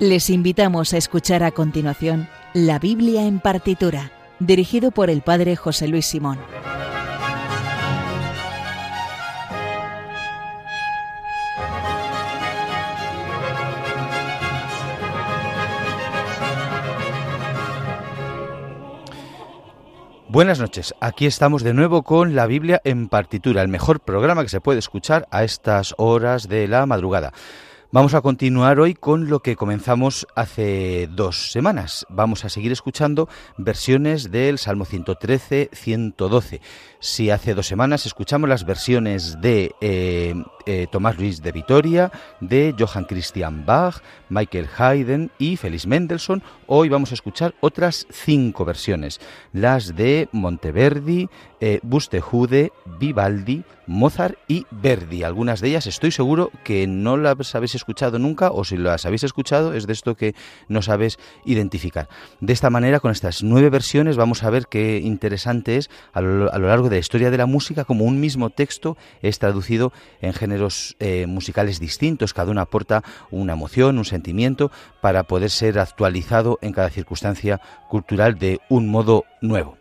Les 0.00 0.30
invitamos 0.30 0.94
a 0.94 0.96
escuchar 0.96 1.42
a 1.42 1.50
continuación 1.50 2.26
La 2.54 2.78
Biblia 2.78 3.26
en 3.26 3.38
partitura, 3.38 4.12
dirigido 4.38 4.92
por 4.92 5.10
el 5.10 5.20
Padre 5.20 5.56
José 5.56 5.88
Luis 5.88 6.06
Simón. 6.06 6.38
Buenas 20.28 20.60
noches, 20.60 20.94
aquí 21.02 21.26
estamos 21.26 21.62
de 21.62 21.74
nuevo 21.74 22.04
con 22.04 22.34
la 22.34 22.46
Biblia 22.46 22.80
en 22.84 23.10
partitura, 23.10 23.60
el 23.60 23.68
mejor 23.68 24.00
programa 24.00 24.44
que 24.44 24.48
se 24.48 24.62
puede 24.62 24.78
escuchar 24.78 25.28
a 25.30 25.44
estas 25.44 25.94
horas 25.98 26.48
de 26.48 26.68
la 26.68 26.86
madrugada. 26.86 27.34
Vamos 27.92 28.14
a 28.14 28.20
continuar 28.20 28.78
hoy 28.78 28.94
con 28.94 29.28
lo 29.28 29.40
que 29.40 29.56
comenzamos 29.56 30.28
hace 30.36 31.08
dos 31.10 31.50
semanas. 31.50 32.06
Vamos 32.08 32.44
a 32.44 32.48
seguir 32.48 32.70
escuchando 32.70 33.28
versiones 33.56 34.30
del 34.30 34.58
Salmo 34.58 34.84
113, 34.84 35.70
112. 35.72 36.60
Si 37.00 37.30
hace 37.30 37.52
dos 37.52 37.66
semanas 37.66 38.06
escuchamos 38.06 38.48
las 38.48 38.64
versiones 38.64 39.40
de 39.40 39.74
eh, 39.80 40.34
eh, 40.66 40.86
Tomás 40.90 41.18
Luis 41.18 41.42
de 41.42 41.52
Vitoria, 41.52 42.10
de 42.40 42.74
Johann 42.78 43.04
Christian 43.04 43.64
Bach, 43.66 44.02
Michael 44.28 44.68
Haydn 44.76 45.30
y 45.38 45.56
Félix 45.56 45.86
Mendelssohn, 45.86 46.42
hoy 46.66 46.88
vamos 46.88 47.10
a 47.10 47.14
escuchar 47.14 47.54
otras 47.60 48.06
cinco 48.10 48.64
versiones, 48.64 49.20
las 49.52 49.96
de 49.96 50.28
Monteverdi, 50.32 51.28
eh, 51.60 51.80
Vivaldi, 52.98 53.64
Mozart 53.90 54.38
y 54.46 54.66
Verdi. 54.70 55.24
Algunas 55.24 55.60
de 55.60 55.68
ellas 55.68 55.86
estoy 55.88 56.12
seguro 56.12 56.52
que 56.62 56.86
no 56.86 57.16
las 57.16 57.54
habéis 57.56 57.74
escuchado 57.74 58.20
nunca 58.20 58.52
o 58.52 58.64
si 58.64 58.76
las 58.76 59.04
habéis 59.04 59.24
escuchado 59.24 59.74
es 59.74 59.88
de 59.88 59.92
esto 59.92 60.14
que 60.14 60.34
no 60.68 60.80
sabes 60.80 61.18
identificar. 61.44 62.08
De 62.40 62.52
esta 62.52 62.70
manera, 62.70 63.00
con 63.00 63.10
estas 63.10 63.42
nueve 63.42 63.68
versiones, 63.68 64.16
vamos 64.16 64.44
a 64.44 64.50
ver 64.50 64.68
qué 64.68 64.98
interesante 64.98 65.76
es 65.76 65.90
a 66.12 66.20
lo, 66.20 66.46
largo 66.46 66.88
de 66.88 66.96
la 66.96 67.00
historia 67.00 67.32
de 67.32 67.38
la 67.38 67.46
música 67.46 67.84
como 67.84 68.04
un 68.04 68.20
mismo 68.20 68.50
texto 68.50 68.96
es 69.22 69.40
traducido 69.40 69.92
en 70.20 70.32
eh, 70.98 71.26
musicales 71.26 71.80
distintos, 71.80 72.34
cada 72.34 72.50
uno 72.50 72.60
aporta 72.60 73.02
una 73.30 73.54
emoción, 73.54 73.98
un 73.98 74.04
sentimiento 74.04 74.70
para 75.00 75.22
poder 75.24 75.50
ser 75.50 75.78
actualizado 75.78 76.58
en 76.62 76.72
cada 76.72 76.90
circunstancia 76.90 77.60
cultural 77.88 78.38
de 78.38 78.60
un 78.68 78.88
modo 78.88 79.24
nuevo. 79.40 79.76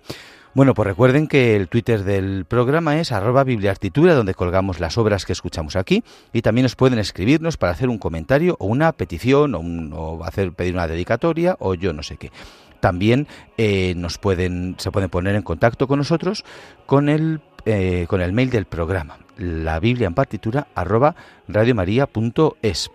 Bueno, 0.55 0.73
pues 0.73 0.87
recuerden 0.87 1.27
que 1.27 1.55
el 1.55 1.67
Twitter 1.67 2.03
del 2.03 2.45
programa 2.45 2.99
es 2.99 3.11
arroba 3.11 3.43
bibliartitura, 3.43 4.15
donde 4.15 4.33
colgamos 4.33 4.79
las 4.79 4.97
obras 4.97 5.25
que 5.25 5.33
escuchamos 5.33 5.75
aquí, 5.75 6.03
y 6.33 6.41
también 6.41 6.65
os 6.65 6.75
pueden 6.75 6.97
escribirnos 6.97 7.57
para 7.57 7.71
hacer 7.71 7.87
un 7.87 7.99
comentario 7.99 8.55
o 8.59 8.65
una 8.65 8.91
petición 8.93 9.53
o, 9.55 9.95
o 9.95 10.23
hacer 10.23 10.51
pedir 10.53 10.73
una 10.73 10.87
dedicatoria 10.87 11.55
o 11.59 11.75
yo 11.75 11.93
no 11.93 12.01
sé 12.01 12.17
qué. 12.17 12.31
También 12.79 13.27
eh, 13.57 13.93
nos 13.95 14.17
pueden, 14.17 14.75
se 14.77 14.91
pueden 14.91 15.09
poner 15.09 15.35
en 15.35 15.43
contacto 15.43 15.87
con 15.87 15.99
nosotros 15.99 16.43
con 16.85 17.09
el, 17.09 17.41
eh, 17.65 18.05
con 18.07 18.21
el 18.21 18.33
mail 18.33 18.49
del 18.49 18.65
programa, 18.65 19.17
la 19.39 19.79
Biblia 19.79 20.07
en 20.07 20.13
partitura 20.13 20.67
arroba 20.75 21.15
radiomaria.es. 21.47 22.91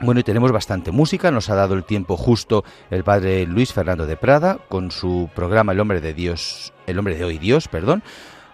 Bueno, 0.00 0.20
y 0.20 0.24
tenemos 0.24 0.52
bastante 0.52 0.90
música, 0.90 1.30
nos 1.30 1.48
ha 1.48 1.54
dado 1.54 1.74
el 1.74 1.84
tiempo 1.84 2.18
justo 2.18 2.64
el 2.90 3.02
padre 3.02 3.46
Luis 3.46 3.72
Fernando 3.72 4.06
de 4.06 4.18
Prada 4.18 4.58
con 4.68 4.90
su 4.90 5.30
programa 5.34 5.72
El 5.72 5.80
hombre 5.80 6.02
de 6.02 6.12
Dios, 6.12 6.74
El 6.86 6.98
hombre 6.98 7.16
de 7.16 7.24
hoy 7.24 7.38
Dios, 7.38 7.68
perdón. 7.68 8.02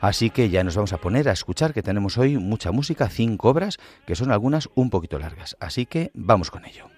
Así 0.01 0.31
que 0.31 0.51
ya 0.51 0.63
nos 0.63 0.77
vamos 0.77 0.93
a 0.93 0.99
poner 0.99 1.29
a 1.29 1.33
escuchar 1.33 1.73
que 1.73 1.83
tenemos 1.83 2.19
hoy 2.19 2.37
mucha 2.37 2.71
música, 2.71 3.09
cinco 3.09 3.49
obras, 3.49 3.79
que 4.07 4.17
son 4.17 4.31
algunas 4.31 4.69
un 4.75 4.91
poquito 4.91 5.19
largas. 5.19 5.57
Así 5.59 5.87
que 5.87 6.11
vamos 6.15 6.51
con 6.51 6.65
ello. 6.65 6.92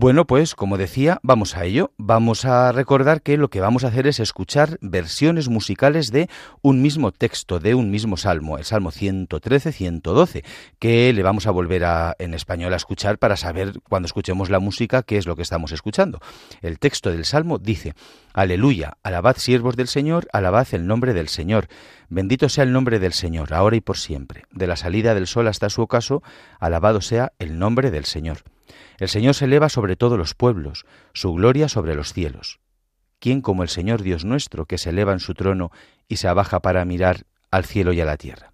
Bueno, 0.00 0.28
pues 0.28 0.54
como 0.54 0.78
decía, 0.78 1.18
vamos 1.24 1.56
a 1.56 1.64
ello. 1.64 1.90
Vamos 1.96 2.44
a 2.44 2.70
recordar 2.70 3.20
que 3.20 3.36
lo 3.36 3.50
que 3.50 3.60
vamos 3.60 3.82
a 3.82 3.88
hacer 3.88 4.06
es 4.06 4.20
escuchar 4.20 4.78
versiones 4.80 5.48
musicales 5.48 6.12
de 6.12 6.30
un 6.62 6.82
mismo 6.82 7.10
texto, 7.10 7.58
de 7.58 7.74
un 7.74 7.90
mismo 7.90 8.16
salmo, 8.16 8.58
el 8.58 8.64
Salmo 8.64 8.92
113-112, 8.92 10.44
que 10.78 11.12
le 11.12 11.22
vamos 11.24 11.48
a 11.48 11.50
volver 11.50 11.84
a, 11.84 12.14
en 12.20 12.32
español 12.32 12.74
a 12.74 12.76
escuchar 12.76 13.18
para 13.18 13.36
saber 13.36 13.80
cuando 13.88 14.06
escuchemos 14.06 14.50
la 14.50 14.60
música 14.60 15.02
qué 15.02 15.16
es 15.16 15.26
lo 15.26 15.34
que 15.34 15.42
estamos 15.42 15.72
escuchando. 15.72 16.20
El 16.62 16.78
texto 16.78 17.10
del 17.10 17.24
Salmo 17.24 17.58
dice, 17.58 17.94
Aleluya, 18.34 18.98
alabad 19.02 19.36
siervos 19.36 19.74
del 19.74 19.88
Señor, 19.88 20.28
alabad 20.32 20.68
el 20.70 20.86
nombre 20.86 21.12
del 21.12 21.26
Señor. 21.26 21.66
Bendito 22.08 22.48
sea 22.48 22.62
el 22.62 22.72
nombre 22.72 23.00
del 23.00 23.14
Señor, 23.14 23.52
ahora 23.52 23.74
y 23.74 23.80
por 23.80 23.98
siempre. 23.98 24.44
De 24.52 24.68
la 24.68 24.76
salida 24.76 25.16
del 25.16 25.26
sol 25.26 25.48
hasta 25.48 25.68
su 25.68 25.82
ocaso, 25.82 26.22
alabado 26.60 27.00
sea 27.00 27.32
el 27.40 27.58
nombre 27.58 27.90
del 27.90 28.04
Señor. 28.04 28.44
El 28.98 29.08
Señor 29.08 29.34
se 29.34 29.44
eleva 29.44 29.68
sobre 29.68 29.96
todos 29.96 30.18
los 30.18 30.34
pueblos, 30.34 30.84
su 31.12 31.32
gloria 31.32 31.68
sobre 31.68 31.94
los 31.94 32.12
cielos. 32.12 32.60
¿Quién 33.20 33.40
como 33.40 33.62
el 33.62 33.68
Señor 33.68 34.02
Dios 34.02 34.24
nuestro, 34.24 34.66
que 34.66 34.78
se 34.78 34.90
eleva 34.90 35.12
en 35.12 35.20
su 35.20 35.34
trono 35.34 35.70
y 36.08 36.16
se 36.16 36.28
abaja 36.28 36.60
para 36.60 36.84
mirar 36.84 37.24
al 37.50 37.64
cielo 37.64 37.92
y 37.92 38.00
a 38.00 38.04
la 38.04 38.16
tierra? 38.16 38.52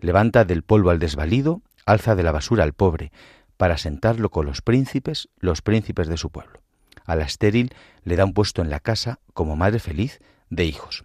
Levanta 0.00 0.44
del 0.44 0.62
polvo 0.62 0.90
al 0.90 0.98
desvalido, 0.98 1.62
alza 1.86 2.14
de 2.14 2.22
la 2.22 2.32
basura 2.32 2.64
al 2.64 2.72
pobre, 2.72 3.12
para 3.56 3.78
sentarlo 3.78 4.30
con 4.30 4.46
los 4.46 4.62
príncipes, 4.62 5.28
los 5.38 5.60
príncipes 5.60 6.08
de 6.08 6.16
su 6.16 6.30
pueblo. 6.30 6.62
A 7.04 7.16
la 7.16 7.24
estéril 7.24 7.74
le 8.04 8.16
da 8.16 8.24
un 8.24 8.32
puesto 8.32 8.62
en 8.62 8.70
la 8.70 8.80
casa 8.80 9.18
como 9.34 9.56
madre 9.56 9.80
feliz 9.80 10.20
de 10.48 10.64
hijos 10.64 11.04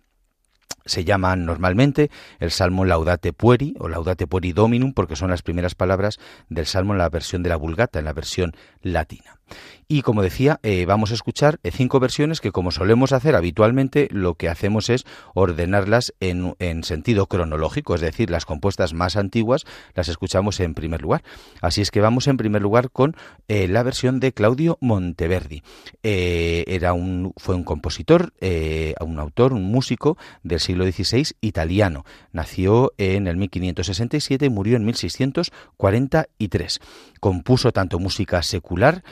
se 0.86 1.04
llaman 1.04 1.46
normalmente 1.46 2.12
el 2.40 2.52
Salmo 2.52 2.86
Laudate 2.86 3.34
Pueri 3.34 3.76
o 3.80 3.88
Laudate 3.88 4.28
Pueri 4.28 4.54
Dominum 4.54 4.94
porque 4.94 5.16
son 5.16 5.30
las 5.30 5.42
primeras 5.42 5.76
palabras 5.76 6.20
del 6.50 6.66
Salmo 6.66 6.94
en 6.94 7.00
la 7.00 7.10
versión 7.10 7.44
de 7.44 7.50
la 7.50 7.56
Vulgata, 7.56 8.00
en 8.00 8.06
la 8.06 8.14
versión 8.14 8.56
latina. 8.82 9.40
Y 9.88 10.02
como 10.02 10.24
decía, 10.24 10.60
eh, 10.64 10.86
vamos 10.88 11.12
a 11.12 11.14
escuchar 11.14 11.60
eh, 11.62 11.70
cinco 11.70 12.00
versiones 12.00 12.42
que 12.42 12.52
como 12.52 12.72
solemos 12.72 13.12
hacer 13.14 13.36
habitualmente, 13.36 14.08
lo 14.12 14.34
que 14.34 14.50
hacemos 14.50 14.90
es 14.90 15.06
ordenarlas 15.36 16.14
en, 16.20 16.56
sentido 16.84 17.28
cronológico, 17.28 17.94
es 17.94 18.02
decir, 18.02 18.32
las 18.32 18.46
compuestas 18.46 18.94
más 18.94 19.16
antiguas 19.16 19.66
las 19.94 20.08
escuchamos 20.08 20.60
en 20.60 20.74
primer 20.74 21.04
lugar. 21.04 21.24
Así 21.62 21.82
es 21.82 21.92
que 21.92 22.02
vamos 22.02 22.28
en 22.28 22.38
primer 22.38 22.64
lugar 22.64 22.90
con 22.90 23.16
eh, 23.48 23.68
la 23.68 23.84
versión 23.84 24.20
de 24.20 24.34
Claudio 24.34 24.80
Monteverdi. 24.82 25.62
era 26.02 26.94
un, 26.94 27.34
fue 27.38 27.54
un 27.56 27.64
compositor, 27.64 28.34
un 29.02 29.20
autor, 29.20 29.54
un 29.54 29.66
músico 29.66 30.18
del 30.44 30.60
siglo 30.60 30.86
XVI 30.86 31.36
italiano. 31.42 32.06
Nació 32.32 32.94
en 32.98 33.28
el 33.28 33.38
1567 33.38 34.46
y 34.46 34.50
murió 34.50 34.78
en 34.78 34.86
1643. 34.86 36.80
Compuso 37.20 37.72
tanto 37.72 38.00
música 38.00 38.42
secular 38.42 39.04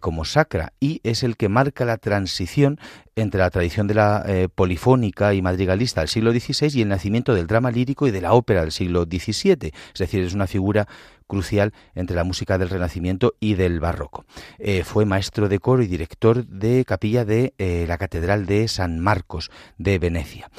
como 0.00 0.24
sacra 0.24 0.72
y 0.78 1.00
es 1.04 1.22
el 1.22 1.36
que 1.36 1.48
marca 1.48 1.84
la 1.84 1.96
transición 1.96 2.78
entre 3.16 3.40
la 3.40 3.50
tradición 3.50 3.86
de 3.86 3.94
la 3.94 4.24
eh, 4.26 4.48
polifónica 4.54 5.34
y 5.34 5.42
madrigalista 5.42 6.00
del 6.00 6.08
siglo 6.08 6.32
XVI 6.32 6.70
y 6.78 6.82
el 6.82 6.88
nacimiento 6.88 7.34
del 7.34 7.46
drama 7.46 7.70
lírico 7.70 8.06
y 8.06 8.10
de 8.10 8.20
la 8.20 8.32
ópera 8.32 8.60
del 8.60 8.72
siglo 8.72 9.04
XVII. 9.04 9.72
Es 9.92 9.98
decir, 9.98 10.24
es 10.24 10.34
una 10.34 10.46
figura 10.46 10.86
crucial 11.30 11.72
entre 11.94 12.16
la 12.16 12.24
música 12.24 12.58
del 12.58 12.68
Renacimiento 12.68 13.34
y 13.40 13.54
del 13.54 13.78
Barroco. 13.78 14.26
Eh, 14.58 14.82
fue 14.84 15.06
maestro 15.06 15.48
de 15.48 15.60
coro 15.60 15.82
y 15.82 15.86
director 15.86 16.44
de 16.44 16.84
capilla 16.84 17.24
de 17.24 17.54
eh, 17.58 17.84
la 17.88 17.96
Catedral 17.96 18.46
de 18.46 18.66
San 18.66 18.98
Marcos 18.98 19.50
de 19.78 19.98
Venecia. 19.98 20.50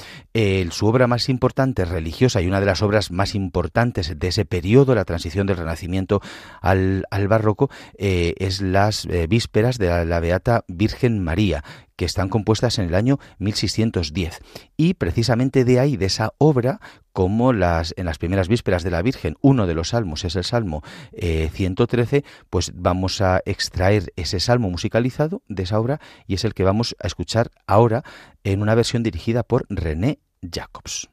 su 0.71 0.88
obra 0.88 1.07
más 1.07 1.27
importante 1.27 1.83
religiosa 1.83 2.41
y 2.41 2.47
una 2.47 2.62
de 2.62 2.65
las 2.65 2.81
obras 2.81 3.12
más 3.12 3.35
importantes 3.35 4.18
de 4.18 4.27
ese 4.27 4.45
periodo, 4.45 4.95
la 4.95 5.03
transición 5.03 5.45
del 5.45 5.57
Renacimiento 5.57 6.21
al, 6.62 7.06
Barroco, 7.27 7.69
es 7.97 8.62
las 8.62 9.07
vísperas 9.27 9.77
de 9.77 10.06
la 10.06 10.19
Beata 10.21 10.63
Virgen 10.67 11.21
María, 11.21 11.63
que 12.01 12.06
están 12.06 12.30
compuestas 12.30 12.80
en 12.80 12.86
el 12.86 12.95
año 12.95 13.19
1610. 13.38 14.39
Y 14.75 14.95
precisamente 14.95 15.65
de 15.65 15.80
ahí, 15.80 15.98
de 15.98 16.07
esa 16.07 16.33
obra, 16.39 16.81
como 17.13 17.53
las, 17.53 17.94
en 17.95 18.07
las 18.07 18.18
primeras 18.18 18.48
vísperas 18.48 18.81
de 18.81 18.89
la 18.89 19.03
Virgen, 19.03 19.38
uno 19.42 19.68
de 19.68 19.75
los 19.75 19.89
salmos 19.89 20.25
es 20.25 20.36
el 20.36 20.44
Salmo 20.44 20.81
113, 21.13 22.18
eh, 22.18 22.24
pues 22.50 22.71
vamos 22.74 23.21
a 23.21 23.44
extraer 23.45 24.12
ese 24.15 24.39
salmo 24.39 24.71
musicalizado 24.71 25.44
de 25.48 25.62
esa 25.62 25.80
obra 25.80 26.00
y 26.25 26.33
es 26.33 26.44
el 26.44 26.56
que 26.56 26.63
vamos 26.63 26.95
a 27.00 27.06
escuchar 27.06 27.51
ahora 27.68 28.03
en 28.44 28.63
una 28.63 28.74
versión 28.74 29.03
dirigida 29.03 29.44
por 29.44 29.68
René 29.69 30.18
Jacobs. 30.42 31.07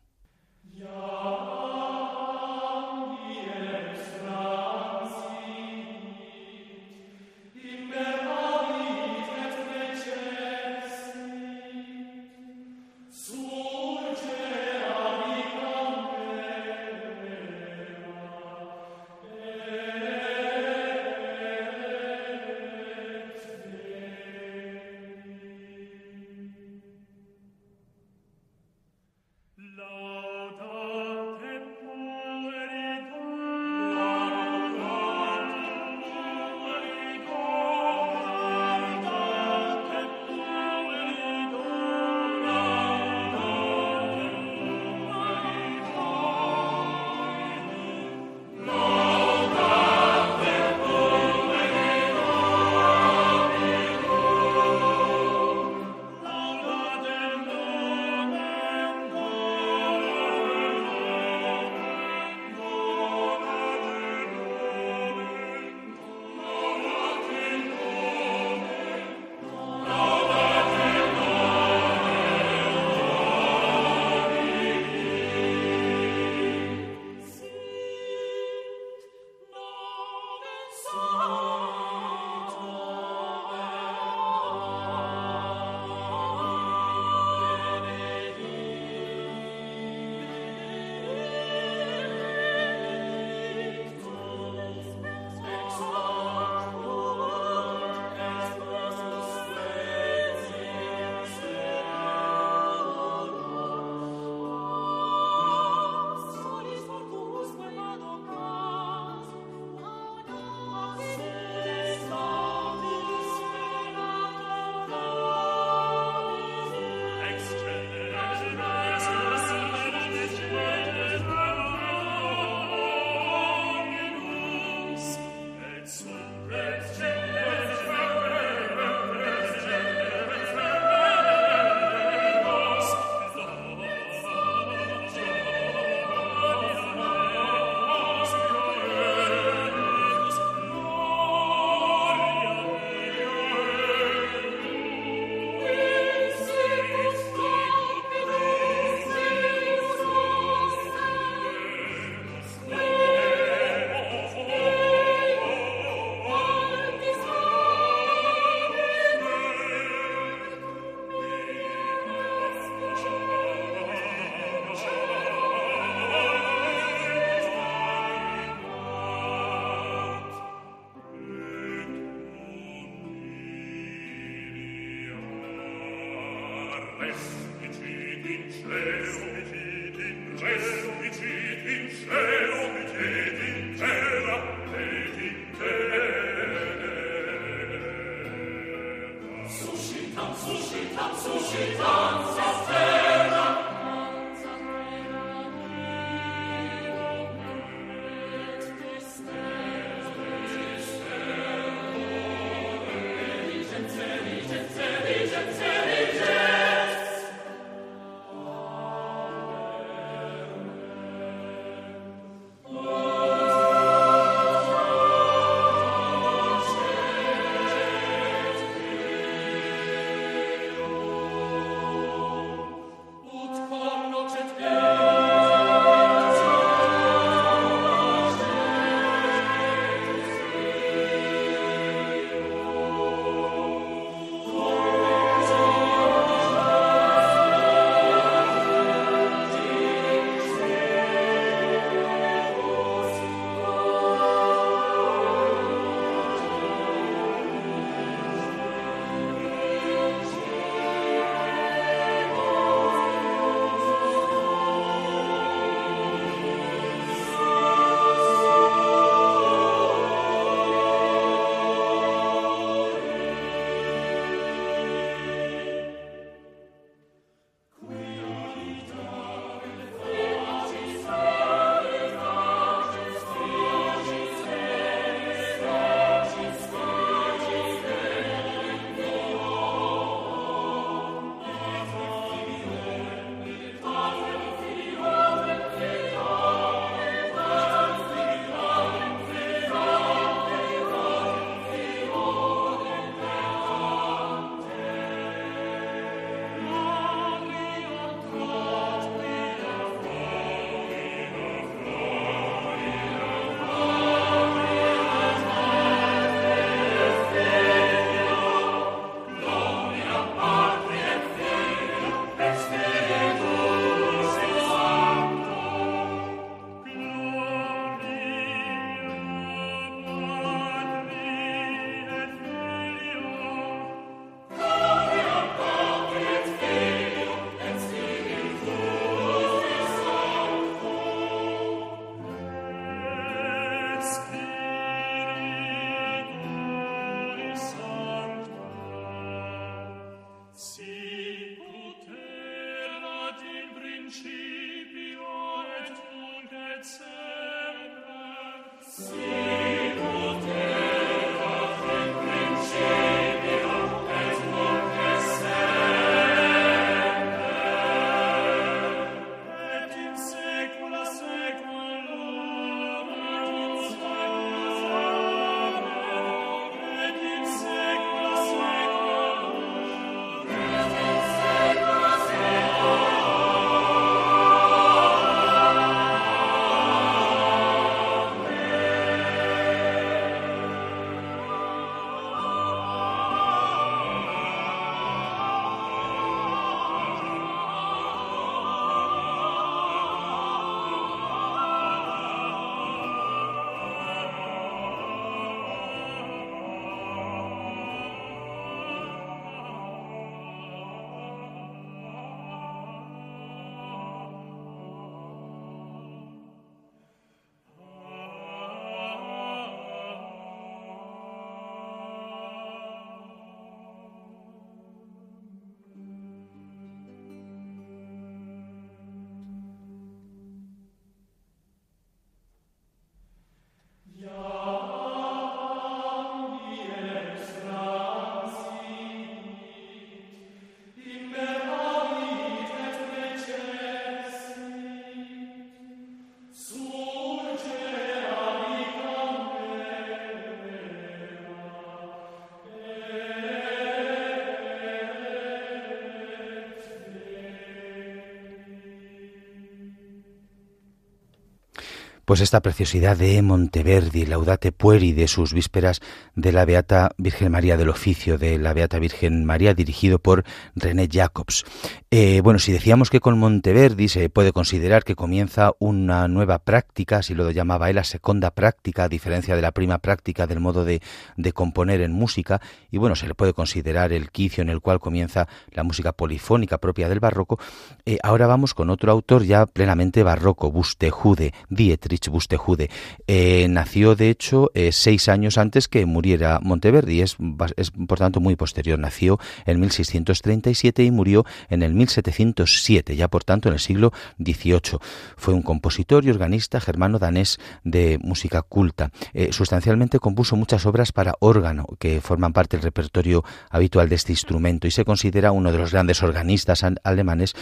Pues 452.28 452.42
esta 452.42 452.60
preciosidad 452.60 453.16
de 453.16 453.40
Monteverdi, 453.40 454.26
Laudate 454.26 454.70
Pueri, 454.70 455.14
de 455.14 455.28
sus 455.28 455.54
vísperas 455.54 456.02
de 456.34 456.52
la 456.52 456.66
Beata 456.66 457.12
Virgen 457.16 457.50
María 457.50 457.78
del 457.78 457.88
Oficio, 457.88 458.36
de 458.36 458.58
la 458.58 458.74
Beata 458.74 458.98
Virgen 458.98 459.46
María, 459.46 459.72
dirigido 459.72 460.18
por 460.18 460.44
René 460.74 461.08
Jacobs. 461.10 461.64
Eh, 462.10 462.40
bueno, 462.42 462.58
si 462.58 462.72
decíamos 462.72 463.10
que 463.10 463.20
con 463.20 463.38
Monteverdi 463.38 464.08
se 464.08 464.30
puede 464.30 464.52
considerar 464.52 465.04
que 465.04 465.14
comienza 465.14 465.72
una 465.78 466.26
nueva 466.26 466.58
práctica, 466.58 467.18
así 467.18 467.34
lo 467.34 467.50
llamaba 467.50 467.90
él, 467.90 467.96
la 467.96 468.04
segunda 468.04 468.50
práctica, 468.50 469.04
a 469.04 469.08
diferencia 469.10 469.54
de 469.54 469.60
la 469.60 469.72
prima 469.72 469.98
práctica 469.98 470.46
del 470.46 470.58
modo 470.58 470.86
de, 470.86 471.02
de 471.36 471.52
componer 471.52 472.00
en 472.00 472.12
música, 472.12 472.62
y 472.90 472.96
bueno, 472.96 473.14
se 473.14 473.26
le 473.26 473.34
puede 473.34 473.52
considerar 473.52 474.14
el 474.14 474.30
quicio 474.30 474.62
en 474.62 474.70
el 474.70 474.80
cual 474.80 475.00
comienza 475.00 475.48
la 475.70 475.82
música 475.82 476.12
polifónica 476.12 476.78
propia 476.78 477.10
del 477.10 477.20
barroco, 477.20 477.58
eh, 478.06 478.16
ahora 478.22 478.46
vamos 478.46 478.72
con 478.72 478.88
otro 478.88 479.12
autor 479.12 479.44
ya 479.44 479.66
plenamente 479.66 480.22
barroco, 480.22 480.70
Bustejude, 480.70 481.52
Dietrich 481.68 482.30
Bustejude. 482.30 482.88
Eh, 483.26 483.66
nació, 483.68 484.14
de 484.14 484.30
hecho, 484.30 484.70
seis 484.92 485.28
años 485.28 485.58
antes 485.58 485.88
que 485.88 486.06
muriera 486.06 486.58
Monteverdi, 486.62 487.20
es, 487.20 487.36
es 487.76 487.90
por 487.90 488.18
tanto 488.18 488.40
muy 488.40 488.56
posterior. 488.56 488.98
Nació 488.98 489.38
en 489.66 489.78
1637 489.80 491.04
y 491.04 491.10
murió 491.10 491.44
en 491.68 491.82
el 491.82 491.97
1707, 491.98 493.16
ya 493.16 493.28
por 493.28 493.44
tanto 493.44 493.68
en 493.68 493.74
el 493.74 493.80
siglo 493.80 494.12
XVIII. 494.38 494.98
Fue 495.36 495.54
un 495.54 495.62
compositor 495.62 496.24
y 496.24 496.30
organista 496.30 496.80
germano-danés 496.80 497.58
de 497.84 498.18
música 498.22 498.62
culta. 498.62 499.10
Eh, 499.34 499.52
sustancialmente 499.52 500.18
compuso 500.18 500.56
muchas 500.56 500.86
obras 500.86 501.12
para 501.12 501.34
órgano 501.40 501.86
que 501.98 502.20
forman 502.20 502.52
parte 502.52 502.76
del 502.76 502.84
repertorio 502.84 503.44
habitual 503.70 504.08
de 504.08 504.14
este 504.14 504.32
instrumento 504.32 504.86
y 504.86 504.90
se 504.90 505.04
considera 505.04 505.52
uno 505.52 505.72
de 505.72 505.78
los 505.78 505.92
grandes 505.92 506.22
organistas 506.22 506.84
alemanes 507.04 507.54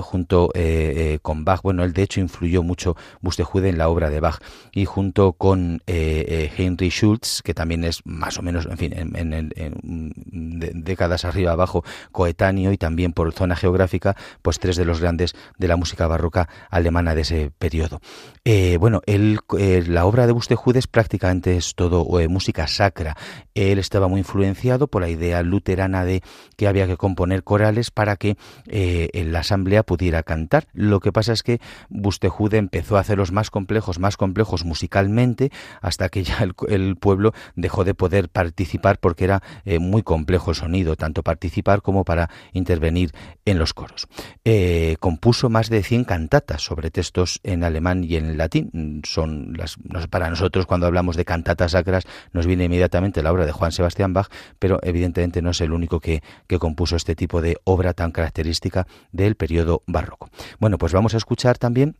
junto 0.00 0.50
con 1.22 1.44
Bach. 1.44 1.62
Bueno, 1.62 1.84
él 1.84 1.92
de 1.92 2.02
hecho 2.02 2.20
influyó 2.20 2.62
mucho 2.62 2.96
Bustejude 3.20 3.68
en 3.68 3.78
la 3.78 3.88
obra 3.88 4.10
de 4.10 4.20
Bach 4.20 4.40
y 4.72 4.84
junto 4.84 5.32
con 5.32 5.82
eh, 5.86 6.24
eh, 6.28 6.52
Henry 6.56 6.90
Schultz, 6.90 7.42
que 7.42 7.54
también 7.54 7.84
es 7.84 8.00
más 8.04 8.38
o 8.38 8.42
menos, 8.42 8.66
en 8.66 8.78
fin, 8.78 8.92
en, 8.96 10.12
décadas 10.84 11.24
arriba 11.24 11.52
abajo, 11.52 11.84
coetáneo 12.12 12.72
y 12.72 12.78
también 12.78 13.12
por 13.12 13.32
zona 13.32 13.56
geográfica, 13.56 13.75
pues 14.42 14.58
tres 14.58 14.76
de 14.76 14.84
los 14.84 15.00
grandes 15.00 15.34
de 15.58 15.68
la 15.68 15.76
música 15.76 16.06
barroca 16.06 16.48
alemana 16.70 17.14
de 17.14 17.22
ese 17.22 17.50
periodo. 17.58 18.00
Eh, 18.44 18.76
bueno, 18.78 19.00
él, 19.06 19.40
la 19.88 20.04
obra 20.04 20.26
de 20.26 20.32
Buxtehude 20.32 20.78
es 20.78 20.86
prácticamente 20.86 21.56
es 21.56 21.74
todo 21.74 22.06
música 22.28 22.66
sacra. 22.66 23.16
Él 23.54 23.78
estaba 23.78 24.08
muy 24.08 24.20
influenciado 24.20 24.86
por 24.88 25.02
la 25.02 25.08
idea 25.08 25.42
luterana 25.42 26.04
de 26.04 26.22
que 26.56 26.68
había 26.68 26.86
que 26.86 26.96
componer 26.96 27.42
corales 27.42 27.90
para 27.90 28.16
que 28.16 28.36
la 29.12 29.40
asamblea 29.40 29.82
pudiera 29.82 30.22
cantar. 30.22 30.66
Lo 30.72 31.00
que 31.00 31.12
pasa 31.12 31.32
es 31.32 31.42
que 31.42 31.60
Buxtehude 31.88 32.58
empezó 32.58 32.96
a 32.96 33.00
hacerlos 33.00 33.32
más 33.32 33.50
complejos 33.50 33.98
más 33.98 34.16
complejos 34.16 34.64
musicalmente, 34.64 35.50
hasta 35.80 36.08
que 36.08 36.24
ya 36.24 36.46
el, 36.68 36.96
pueblo 36.96 37.32
dejó 37.54 37.84
de 37.84 37.94
poder 37.94 38.28
participar 38.28 38.98
porque 38.98 39.24
era 39.24 39.42
eh, 39.64 39.78
muy 39.78 40.02
complejo 40.02 40.50
el 40.50 40.56
sonido, 40.56 40.96
tanto 40.96 41.22
participar 41.22 41.82
como 41.82 42.04
para 42.04 42.30
intervenir 42.52 43.12
en 43.44 43.58
los 43.58 43.65
coros. 43.74 44.06
Eh, 44.44 44.96
compuso 45.00 45.48
más 45.48 45.70
de 45.70 45.82
100 45.82 46.04
cantatas 46.04 46.62
sobre 46.62 46.90
textos 46.90 47.40
en 47.42 47.64
alemán 47.64 48.04
y 48.04 48.16
en 48.16 48.36
latín. 48.36 49.02
Son 49.04 49.54
las, 49.56 49.76
para 50.10 50.30
nosotros 50.30 50.66
cuando 50.66 50.86
hablamos 50.86 51.16
de 51.16 51.24
cantatas 51.24 51.72
sacras 51.72 52.04
nos 52.32 52.46
viene 52.46 52.64
inmediatamente 52.64 53.22
la 53.22 53.32
obra 53.32 53.46
de 53.46 53.52
Juan 53.52 53.72
Sebastián 53.72 54.12
Bach, 54.12 54.28
pero 54.58 54.78
evidentemente 54.82 55.42
no 55.42 55.50
es 55.50 55.60
el 55.60 55.72
único 55.72 56.00
que, 56.00 56.22
que 56.46 56.58
compuso 56.58 56.96
este 56.96 57.14
tipo 57.14 57.40
de 57.42 57.58
obra 57.64 57.94
tan 57.94 58.12
característica 58.12 58.86
del 59.12 59.36
periodo 59.36 59.82
barroco. 59.86 60.30
Bueno, 60.58 60.78
pues 60.78 60.92
vamos 60.92 61.14
a 61.14 61.18
escuchar 61.18 61.58
también 61.58 61.96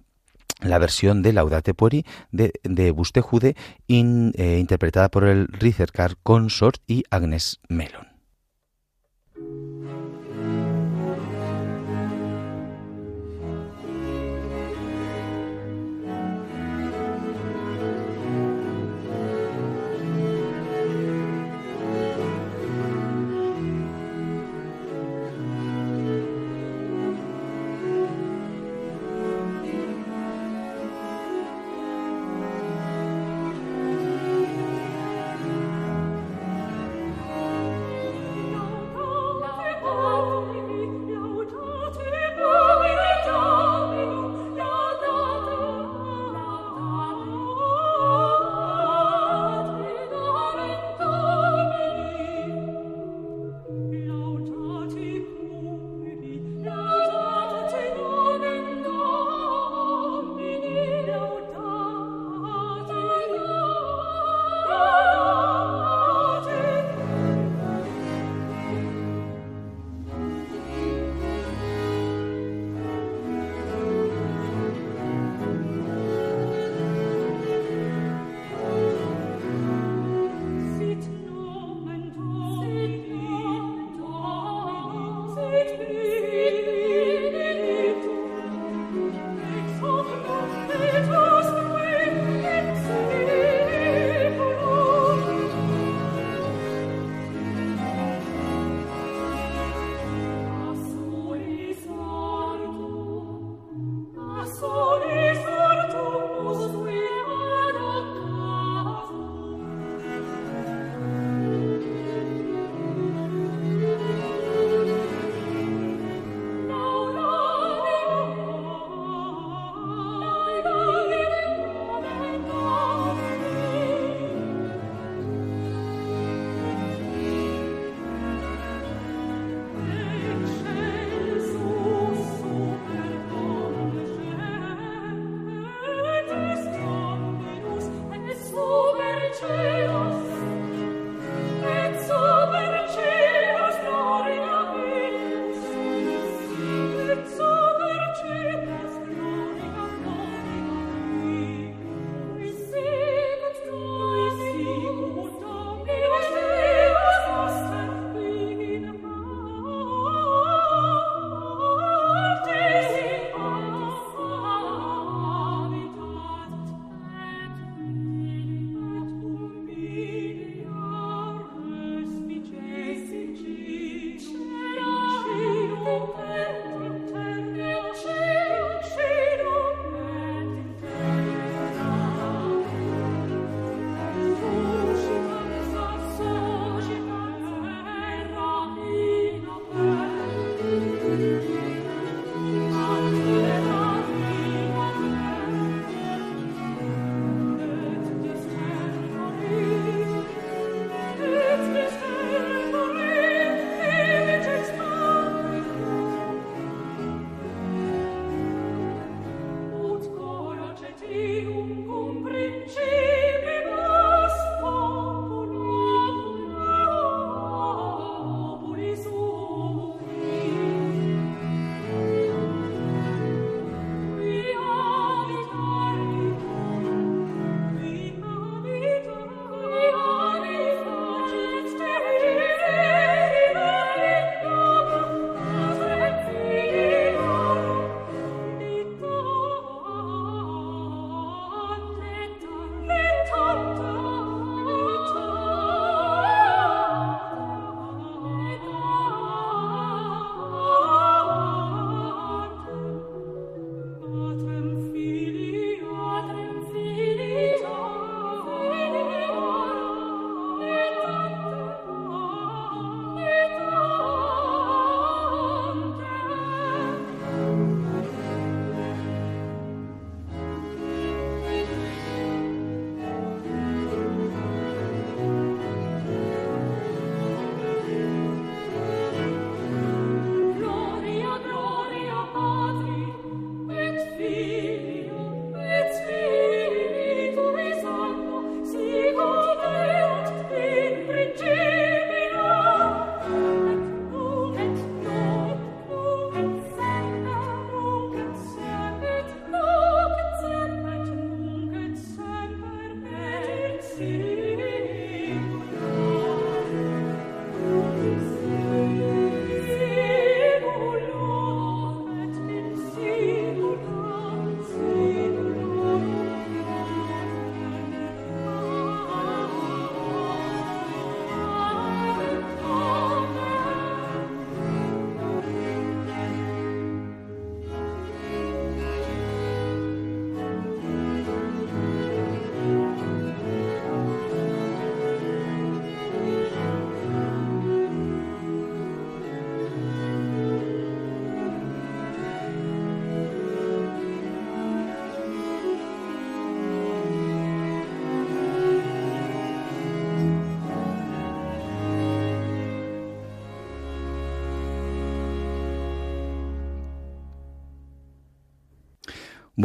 la 0.61 0.79
versión 0.79 1.23
de 1.23 1.33
Laudate 1.33 1.75
Pueri 1.75 2.05
de, 2.31 2.53
de 2.63 2.91
Bustejude 2.91 3.57
eh, 3.89 4.59
interpretada 4.59 5.11
por 5.11 5.25
el 5.25 5.49
Rizercar 5.49 6.17
Consort 6.23 6.81
y 6.87 7.05
Agnes 7.11 7.61
Melon. 7.69 8.07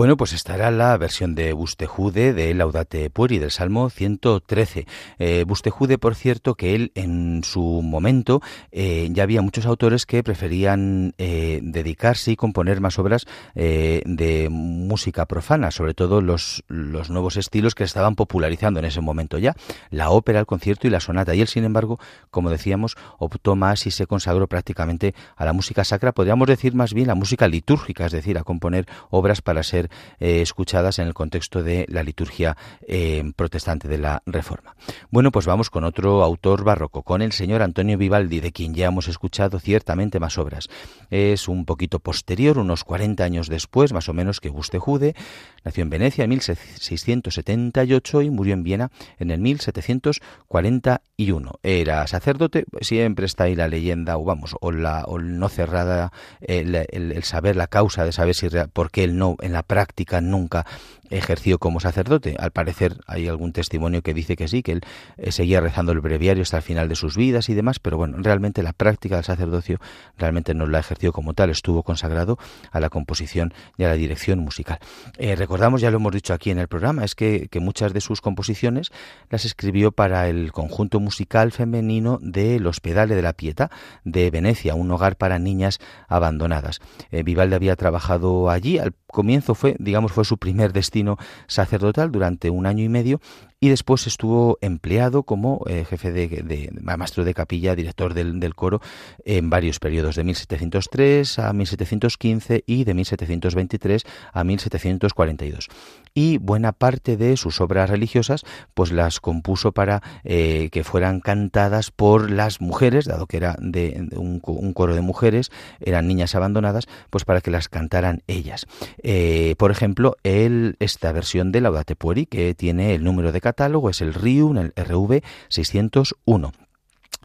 Bueno, 0.02 0.18
pues 0.18 0.34
esta 0.34 0.56
era 0.56 0.72
la 0.72 0.98
versión 0.98 1.36
de 1.36 1.54
Bustejude 1.54 2.34
de 2.34 2.56
Laudate 2.56 3.12
Pueri 3.12 3.38
del 3.38 3.52
Salmo 3.52 3.92
113. 3.92 4.88
Eh, 5.20 5.44
Bustejude, 5.46 6.00
por 6.00 6.16
cierto, 6.16 6.56
que 6.56 6.74
él 6.74 6.92
en 6.96 7.44
su 7.44 7.62
momento 7.84 8.42
eh, 8.72 9.10
ya 9.12 9.22
había 9.22 9.44
muchos 9.44 9.68
autores 9.68 10.08
que 10.08 10.24
preferían 10.24 11.14
eh, 11.20 11.60
dedicarse 11.62 12.32
y 12.32 12.36
componer 12.36 12.82
más 12.82 12.98
obras 12.98 13.28
eh, 13.54 14.02
de 14.06 14.50
música 14.50 15.28
profana, 15.28 15.70
sobre 15.70 15.94
todo 15.94 16.20
los, 16.22 16.64
los 16.68 17.12
nuevos 17.12 17.38
estilos 17.38 17.76
que 17.76 17.84
estaban 17.84 18.16
popularizando 18.16 18.80
en 18.80 18.88
ese 18.88 19.02
momento 19.02 19.38
ya, 19.38 19.54
la 19.92 20.10
ópera, 20.10 20.40
el 20.40 20.48
concierto 20.48 20.88
y 20.88 20.90
la 20.90 21.00
sonata. 21.00 21.36
Y 21.36 21.42
él, 21.42 21.48
sin 21.48 21.64
embargo, 21.64 22.00
como 22.32 22.50
decíamos, 22.50 22.98
optó 23.20 23.56
más 23.56 23.86
y 23.86 23.92
se 23.92 24.08
consagró 24.08 24.48
prácticamente 24.48 25.14
a 25.36 25.46
la 25.46 25.54
música 25.54 25.84
sacra, 25.84 26.12
podríamos 26.12 26.48
decir 26.48 26.74
más 26.74 26.92
bien 26.96 27.06
la 27.06 27.14
música 27.14 27.48
litúrgica, 27.48 28.08
es 28.08 28.12
decir, 28.12 28.40
a 28.40 28.44
componer 28.44 28.88
obras 29.12 29.44
para 29.44 29.62
ser 29.62 29.91
eh, 30.20 30.42
escuchadas 30.42 31.00
en 31.00 31.08
el 31.08 31.14
contexto 31.14 31.64
de 31.64 31.86
la 31.90 32.04
liturgia 32.04 32.58
eh, 32.88 33.24
protestante 33.36 33.88
de 33.88 33.98
la 33.98 34.24
Reforma. 34.26 34.76
Bueno, 35.10 35.32
pues 35.32 35.46
vamos 35.46 35.70
con 35.70 35.84
otro 35.84 36.24
autor 36.24 36.64
barroco, 36.64 37.04
con 37.04 37.22
el 37.22 37.32
señor 37.32 37.62
Antonio 37.62 37.98
Vivaldi, 37.98 38.40
de 38.40 38.52
quien 38.52 38.74
ya 38.74 38.88
hemos 38.88 39.08
escuchado 39.08 39.60
ciertamente 39.60 40.20
más 40.20 40.38
obras. 40.38 40.70
Es 41.10 41.48
un 41.48 41.66
poquito 41.66 42.00
posterior, 42.00 42.58
unos 42.58 42.84
40 42.84 43.24
años 43.24 43.48
después, 43.48 43.94
más 43.94 44.10
o 44.10 44.14
menos, 44.14 44.40
que 44.40 44.50
Bustejude. 44.50 45.16
Nació 45.64 45.84
en 45.84 45.90
Venecia 45.90 46.24
en 46.24 46.30
1678 46.32 48.22
y 48.22 48.30
murió 48.30 48.54
en 48.54 48.64
Viena 48.64 48.92
en 49.20 49.32
el 49.32 49.40
1741. 49.40 51.60
Era 51.64 52.08
sacerdote, 52.08 52.66
siempre 52.82 53.26
está 53.26 53.46
ahí 53.46 53.56
la 53.56 53.68
leyenda, 53.68 54.18
o 54.18 54.24
vamos, 54.24 54.56
o 54.60 54.72
la 54.72 55.06
no 55.22 55.50
cerrada, 55.50 56.12
el, 56.42 56.76
el, 56.76 57.24
saber 57.24 57.56
la 57.56 57.68
causa 57.68 58.06
de 58.06 58.12
saber 58.12 58.36
si 58.36 58.48
por 58.74 58.92
qué 58.92 59.04
él 59.04 59.18
no 59.18 59.36
en 59.42 59.54
la 59.54 59.64
práctica 59.72 60.20
nunca 60.20 60.66
ejerció 61.12 61.60
como 61.60 61.80
sacerdote. 61.80 62.36
Al 62.40 62.52
parecer 62.52 62.98
hay 63.06 63.28
algún 63.28 63.52
testimonio 63.52 64.02
que 64.02 64.14
dice 64.14 64.36
que 64.36 64.48
sí, 64.48 64.64
que 64.64 64.72
él 64.74 64.82
eh, 65.18 65.32
seguía 65.32 65.62
rezando 65.62 65.92
el 65.92 66.00
breviario 66.00 66.42
hasta 66.42 66.58
el 66.58 66.64
final 66.64 66.90
de 66.90 66.96
sus 66.96 67.16
vidas 67.16 67.50
y 67.50 67.54
demás, 67.54 67.80
pero 67.80 67.98
bueno, 67.98 68.18
realmente 68.20 68.64
la 68.64 68.74
práctica 68.74 69.16
del 69.16 69.26
sacerdocio 69.26 69.80
realmente 70.18 70.54
no 70.54 70.66
la 70.66 70.80
ejerció 70.80 71.12
como 71.12 71.34
tal, 71.34 71.50
estuvo 71.50 71.84
consagrado 71.84 72.38
a 72.72 72.80
la 72.80 72.90
composición 72.90 73.54
y 73.78 73.84
a 73.84 73.90
la 73.90 73.96
dirección 73.96 74.40
musical. 74.40 74.80
Eh, 75.18 75.36
recordamos, 75.36 75.82
ya 75.82 75.92
lo 75.92 75.98
hemos 75.98 76.14
dicho 76.14 76.34
aquí 76.34 76.50
en 76.50 76.60
el 76.60 76.68
programa, 76.68 77.04
es 77.04 77.16
que, 77.16 77.48
que, 77.50 77.60
muchas 77.60 77.94
de 77.94 78.02
sus 78.02 78.22
composiciones 78.22 78.92
las 79.30 79.46
escribió 79.46 79.92
para 79.92 80.30
el 80.30 80.52
conjunto 80.52 81.00
musical 81.00 81.52
femenino 81.52 82.18
de 82.22 82.60
Los 82.60 82.80
Pedales 82.80 83.16
de 83.16 83.22
la 83.22 83.34
Pieta 83.34 83.70
de 84.04 84.32
Venecia, 84.32 84.76
un 84.76 84.90
hogar 84.92 85.18
para 85.18 85.40
niñas 85.40 85.80
abandonadas. 86.08 86.80
Eh, 87.12 87.24
Vivaldi 87.24 87.56
había 87.56 87.76
trabajado 87.76 88.50
allí, 88.50 88.80
al 88.80 88.94
comienzo 89.08 89.56
fue, 89.56 89.76
digamos, 89.80 90.12
fue 90.12 90.26
su 90.26 90.38
primer 90.38 90.74
destino 90.74 91.01
sacerdotal 91.48 92.12
durante 92.12 92.50
un 92.50 92.66
año 92.66 92.84
y 92.84 92.90
medio 92.90 93.22
y 93.64 93.70
después 93.70 94.08
estuvo 94.08 94.58
empleado 94.62 95.22
como 95.22 95.64
eh, 95.68 95.86
jefe 95.88 96.12
de, 96.12 96.72
maestro 96.82 97.24
de 97.24 97.36
capilla, 97.36 97.76
director 97.76 98.16
del, 98.16 98.56
coro 98.56 98.82
en 99.24 99.52
varios 99.52 99.80
periodos, 99.80 100.16
de 100.16 100.24
1703 100.24 101.38
a 101.38 101.54
1715 101.54 102.64
y 102.66 102.84
de 102.84 102.94
1723 102.96 104.04
a 104.34 104.44
1742. 104.44 105.70
Y 106.16 106.40
buena 106.40 106.72
parte 106.72 107.18
de 107.18 107.38
sus 107.38 107.62
obras 107.62 107.92
religiosas 107.92 108.44
pues 108.74 108.92
las 108.92 109.20
compuso 109.20 109.74
para 109.74 110.02
eh, 110.24 110.70
que 110.72 110.84
fueran 110.84 111.20
cantadas 111.20 111.92
por 111.92 112.32
las 112.32 112.62
mujeres, 112.62 113.06
dado 113.06 113.28
que 113.28 113.38
era 113.38 113.56
de, 113.60 114.10
un, 114.16 114.42
un, 114.44 114.74
coro 114.74 114.96
de 114.96 115.02
mujeres, 115.02 115.52
eran 115.80 116.08
niñas 116.08 116.34
abandonadas, 116.34 116.88
pues 117.12 117.26
para 117.26 117.42
que 117.42 117.52
las 117.52 117.70
cantaran 117.70 118.24
ellas. 118.26 118.66
Eh, 119.04 119.54
por 119.60 119.70
ejemplo, 119.70 120.18
el, 120.24 120.78
esta 120.80 121.12
versión 121.12 121.52
de 121.52 121.62
Laudate 121.62 121.96
Pueri, 121.96 122.26
que 122.26 122.56
tiene 122.56 122.96
el 122.96 123.04
número 123.04 123.32
de 123.32 123.51
catálogo 123.52 123.90
es 123.90 124.00
el 124.00 124.14
el 124.14 124.74
RV 124.78 125.22
601. 125.50 126.52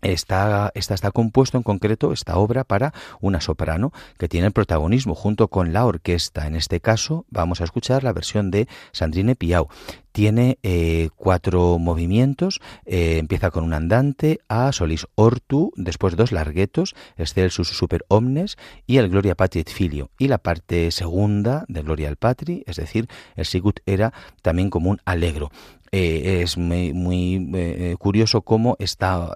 Está, 0.02 0.72
está 0.74 1.10
compuesto 1.12 1.56
en 1.56 1.62
concreto, 1.62 2.12
esta 2.12 2.36
obra, 2.36 2.64
para 2.64 2.92
una 3.20 3.40
soprano 3.40 3.92
que 4.18 4.28
tiene 4.28 4.48
el 4.48 4.52
protagonismo 4.52 5.14
junto 5.14 5.48
con 5.48 5.72
la 5.72 5.86
orquesta. 5.86 6.48
En 6.48 6.56
este 6.56 6.80
caso 6.80 7.26
vamos 7.30 7.60
a 7.60 7.64
escuchar 7.64 8.02
la 8.02 8.12
versión 8.12 8.50
de 8.50 8.66
Sandrine 8.92 9.36
Piau. 9.36 9.68
Tiene 10.16 10.58
eh, 10.62 11.10
cuatro 11.14 11.78
movimientos, 11.78 12.62
eh, 12.86 13.18
empieza 13.18 13.50
con 13.50 13.64
un 13.64 13.74
andante, 13.74 14.38
A, 14.48 14.72
Solis 14.72 15.06
Ortu, 15.14 15.74
después 15.76 16.16
dos 16.16 16.32
larguetos, 16.32 16.94
Excelsus 17.18 17.68
Super 17.68 18.02
Omnes 18.08 18.56
y 18.86 18.96
el 18.96 19.10
Gloria 19.10 19.34
Patri 19.34 19.60
et 19.60 19.68
Filio. 19.68 20.08
Y 20.18 20.28
la 20.28 20.38
parte 20.38 20.90
segunda 20.90 21.66
de 21.68 21.82
Gloria 21.82 22.08
al 22.08 22.16
Patri, 22.16 22.64
es 22.66 22.76
decir, 22.76 23.08
el 23.34 23.44
Sigut 23.44 23.80
era 23.84 24.14
también 24.40 24.70
como 24.70 24.88
un 24.88 25.02
alegro. 25.04 25.50
Eh, 25.92 26.42
es 26.42 26.58
muy, 26.58 27.94
curioso 27.98 28.42
cómo 28.42 28.76
está, 28.80 29.34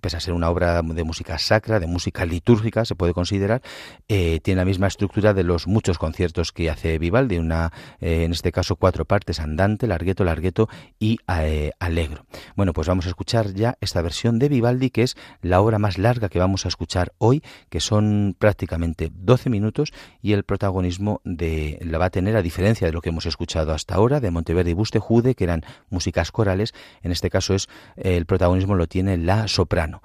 pese 0.00 0.16
a 0.16 0.20
ser 0.20 0.32
una 0.32 0.48
obra 0.48 0.80
de 0.80 1.04
música 1.04 1.38
sacra, 1.38 1.80
de 1.80 1.88
música 1.88 2.24
litúrgica, 2.24 2.84
se 2.84 2.94
puede 2.94 3.12
considerar, 3.12 3.62
tiene 4.06 4.54
la 4.54 4.64
misma 4.64 4.86
estructura 4.86 5.34
de 5.34 5.42
los 5.42 5.66
muchos 5.66 5.98
conciertos 5.98 6.52
que 6.52 6.70
hace 6.70 6.98
Vivaldi, 6.98 7.38
una, 7.38 7.72
en 8.00 8.30
este 8.30 8.52
caso 8.52 8.76
cuatro 8.76 9.06
partes, 9.06 9.40
andante, 9.40 9.88
largueto, 9.88 10.17
largueto 10.24 10.68
y 10.98 11.18
alegro. 11.26 12.26
Bueno, 12.56 12.72
pues 12.72 12.88
vamos 12.88 13.06
a 13.06 13.08
escuchar 13.08 13.54
ya 13.54 13.76
esta 13.80 14.02
versión 14.02 14.38
de 14.38 14.48
Vivaldi, 14.48 14.90
que 14.90 15.02
es 15.02 15.16
la 15.42 15.60
obra 15.60 15.78
más 15.78 15.98
larga 15.98 16.28
que 16.28 16.38
vamos 16.38 16.64
a 16.64 16.68
escuchar 16.68 17.12
hoy, 17.18 17.42
que 17.68 17.80
son 17.80 18.36
prácticamente 18.38 19.10
12 19.12 19.50
minutos 19.50 19.92
y 20.22 20.32
el 20.32 20.44
protagonismo 20.44 21.20
de 21.24 21.78
la 21.82 21.98
va 21.98 22.06
a 22.06 22.10
tener, 22.10 22.36
a 22.36 22.42
diferencia 22.42 22.86
de 22.86 22.92
lo 22.92 23.00
que 23.00 23.10
hemos 23.10 23.26
escuchado 23.26 23.72
hasta 23.72 23.94
ahora, 23.94 24.20
de 24.20 24.30
Monteverdi 24.30 24.70
y 24.70 24.74
Bustejude, 24.74 25.34
que 25.34 25.44
eran 25.44 25.62
músicas 25.90 26.32
corales, 26.32 26.74
en 27.02 27.12
este 27.12 27.30
caso 27.30 27.54
es 27.54 27.68
el 27.96 28.26
protagonismo 28.26 28.74
lo 28.74 28.86
tiene 28.86 29.16
la 29.16 29.48
soprano. 29.48 30.02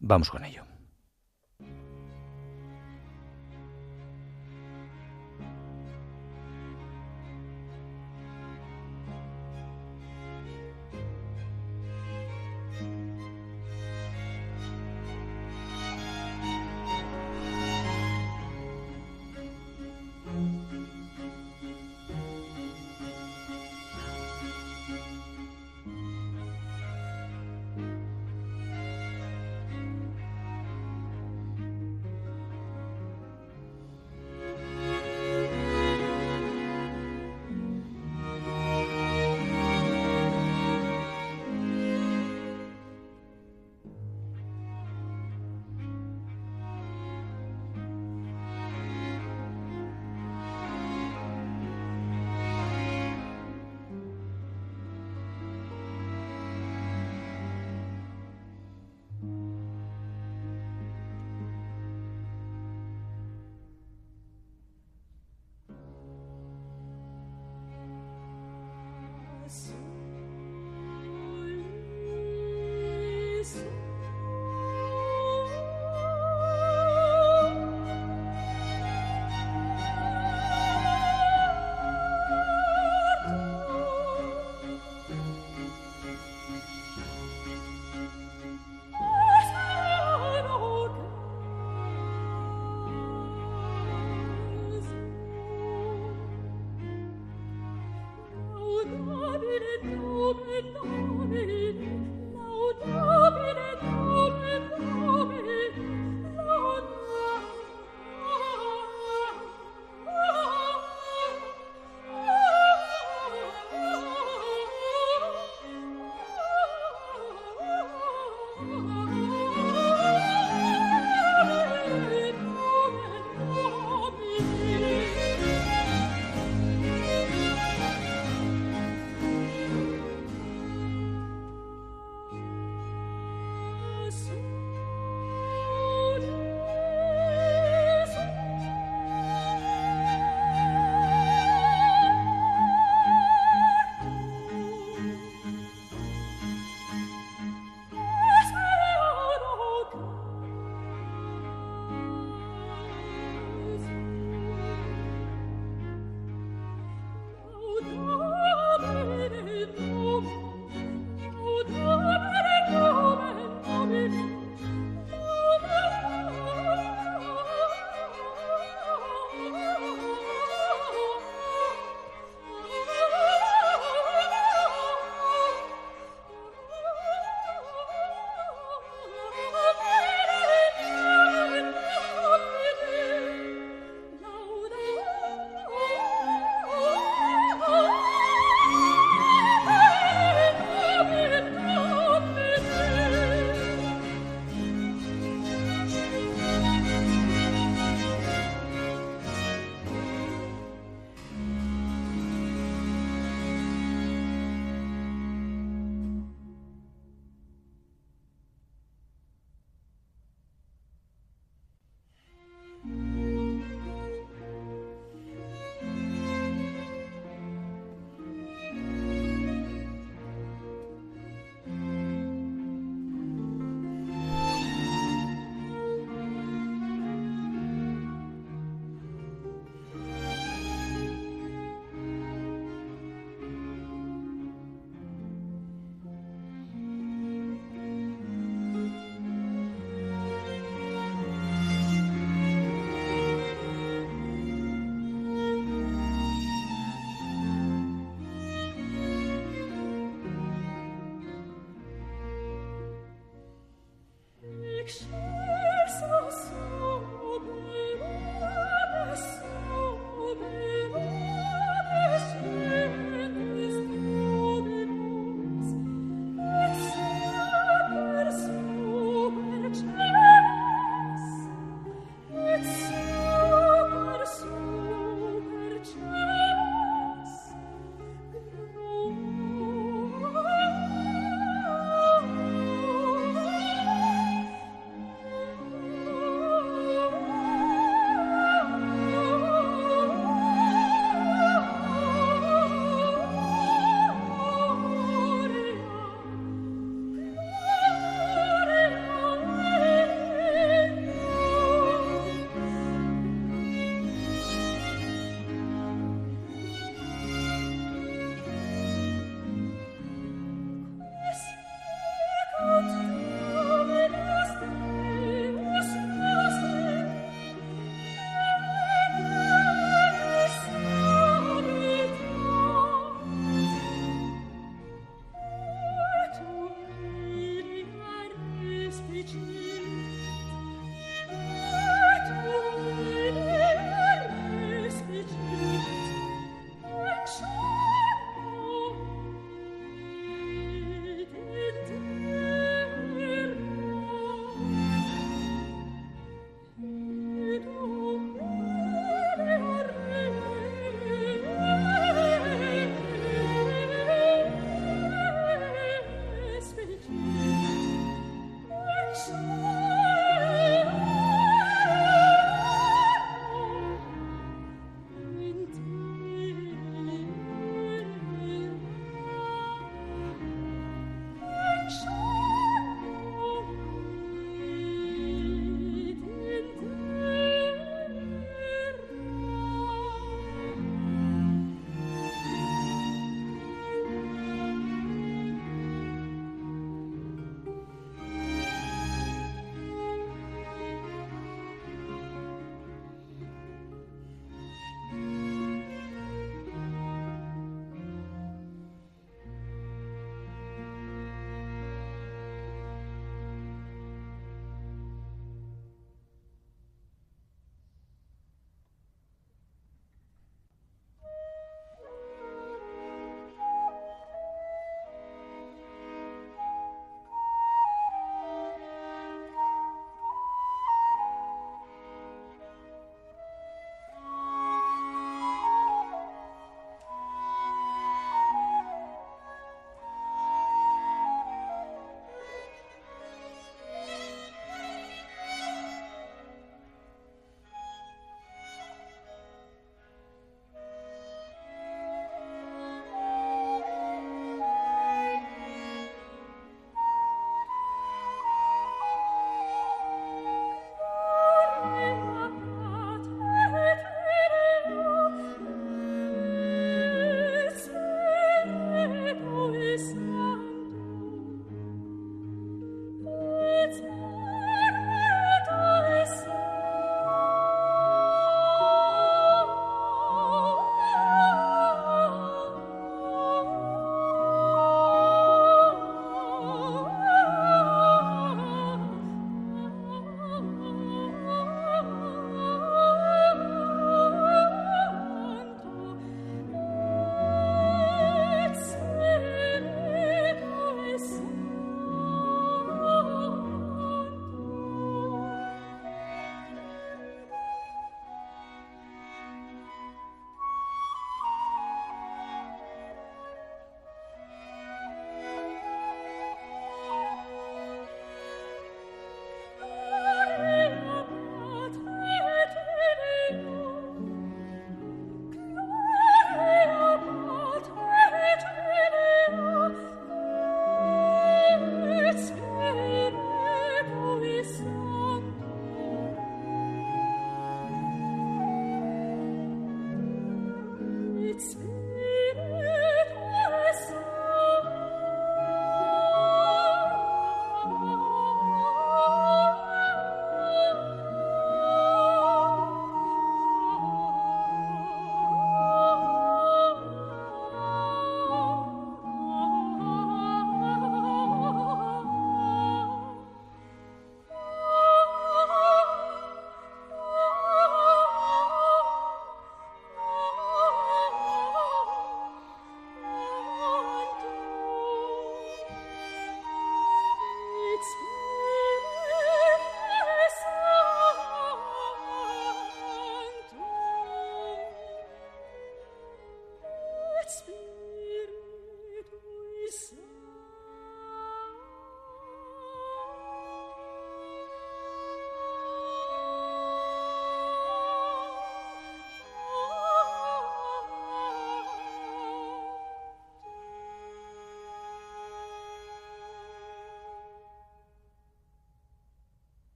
Vamos 0.00 0.30
con 0.30 0.44
ello. 0.44 0.67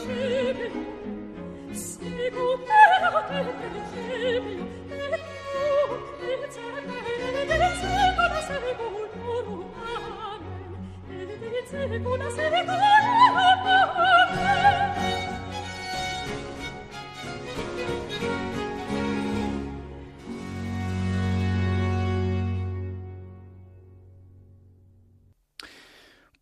verschieden 0.00 0.99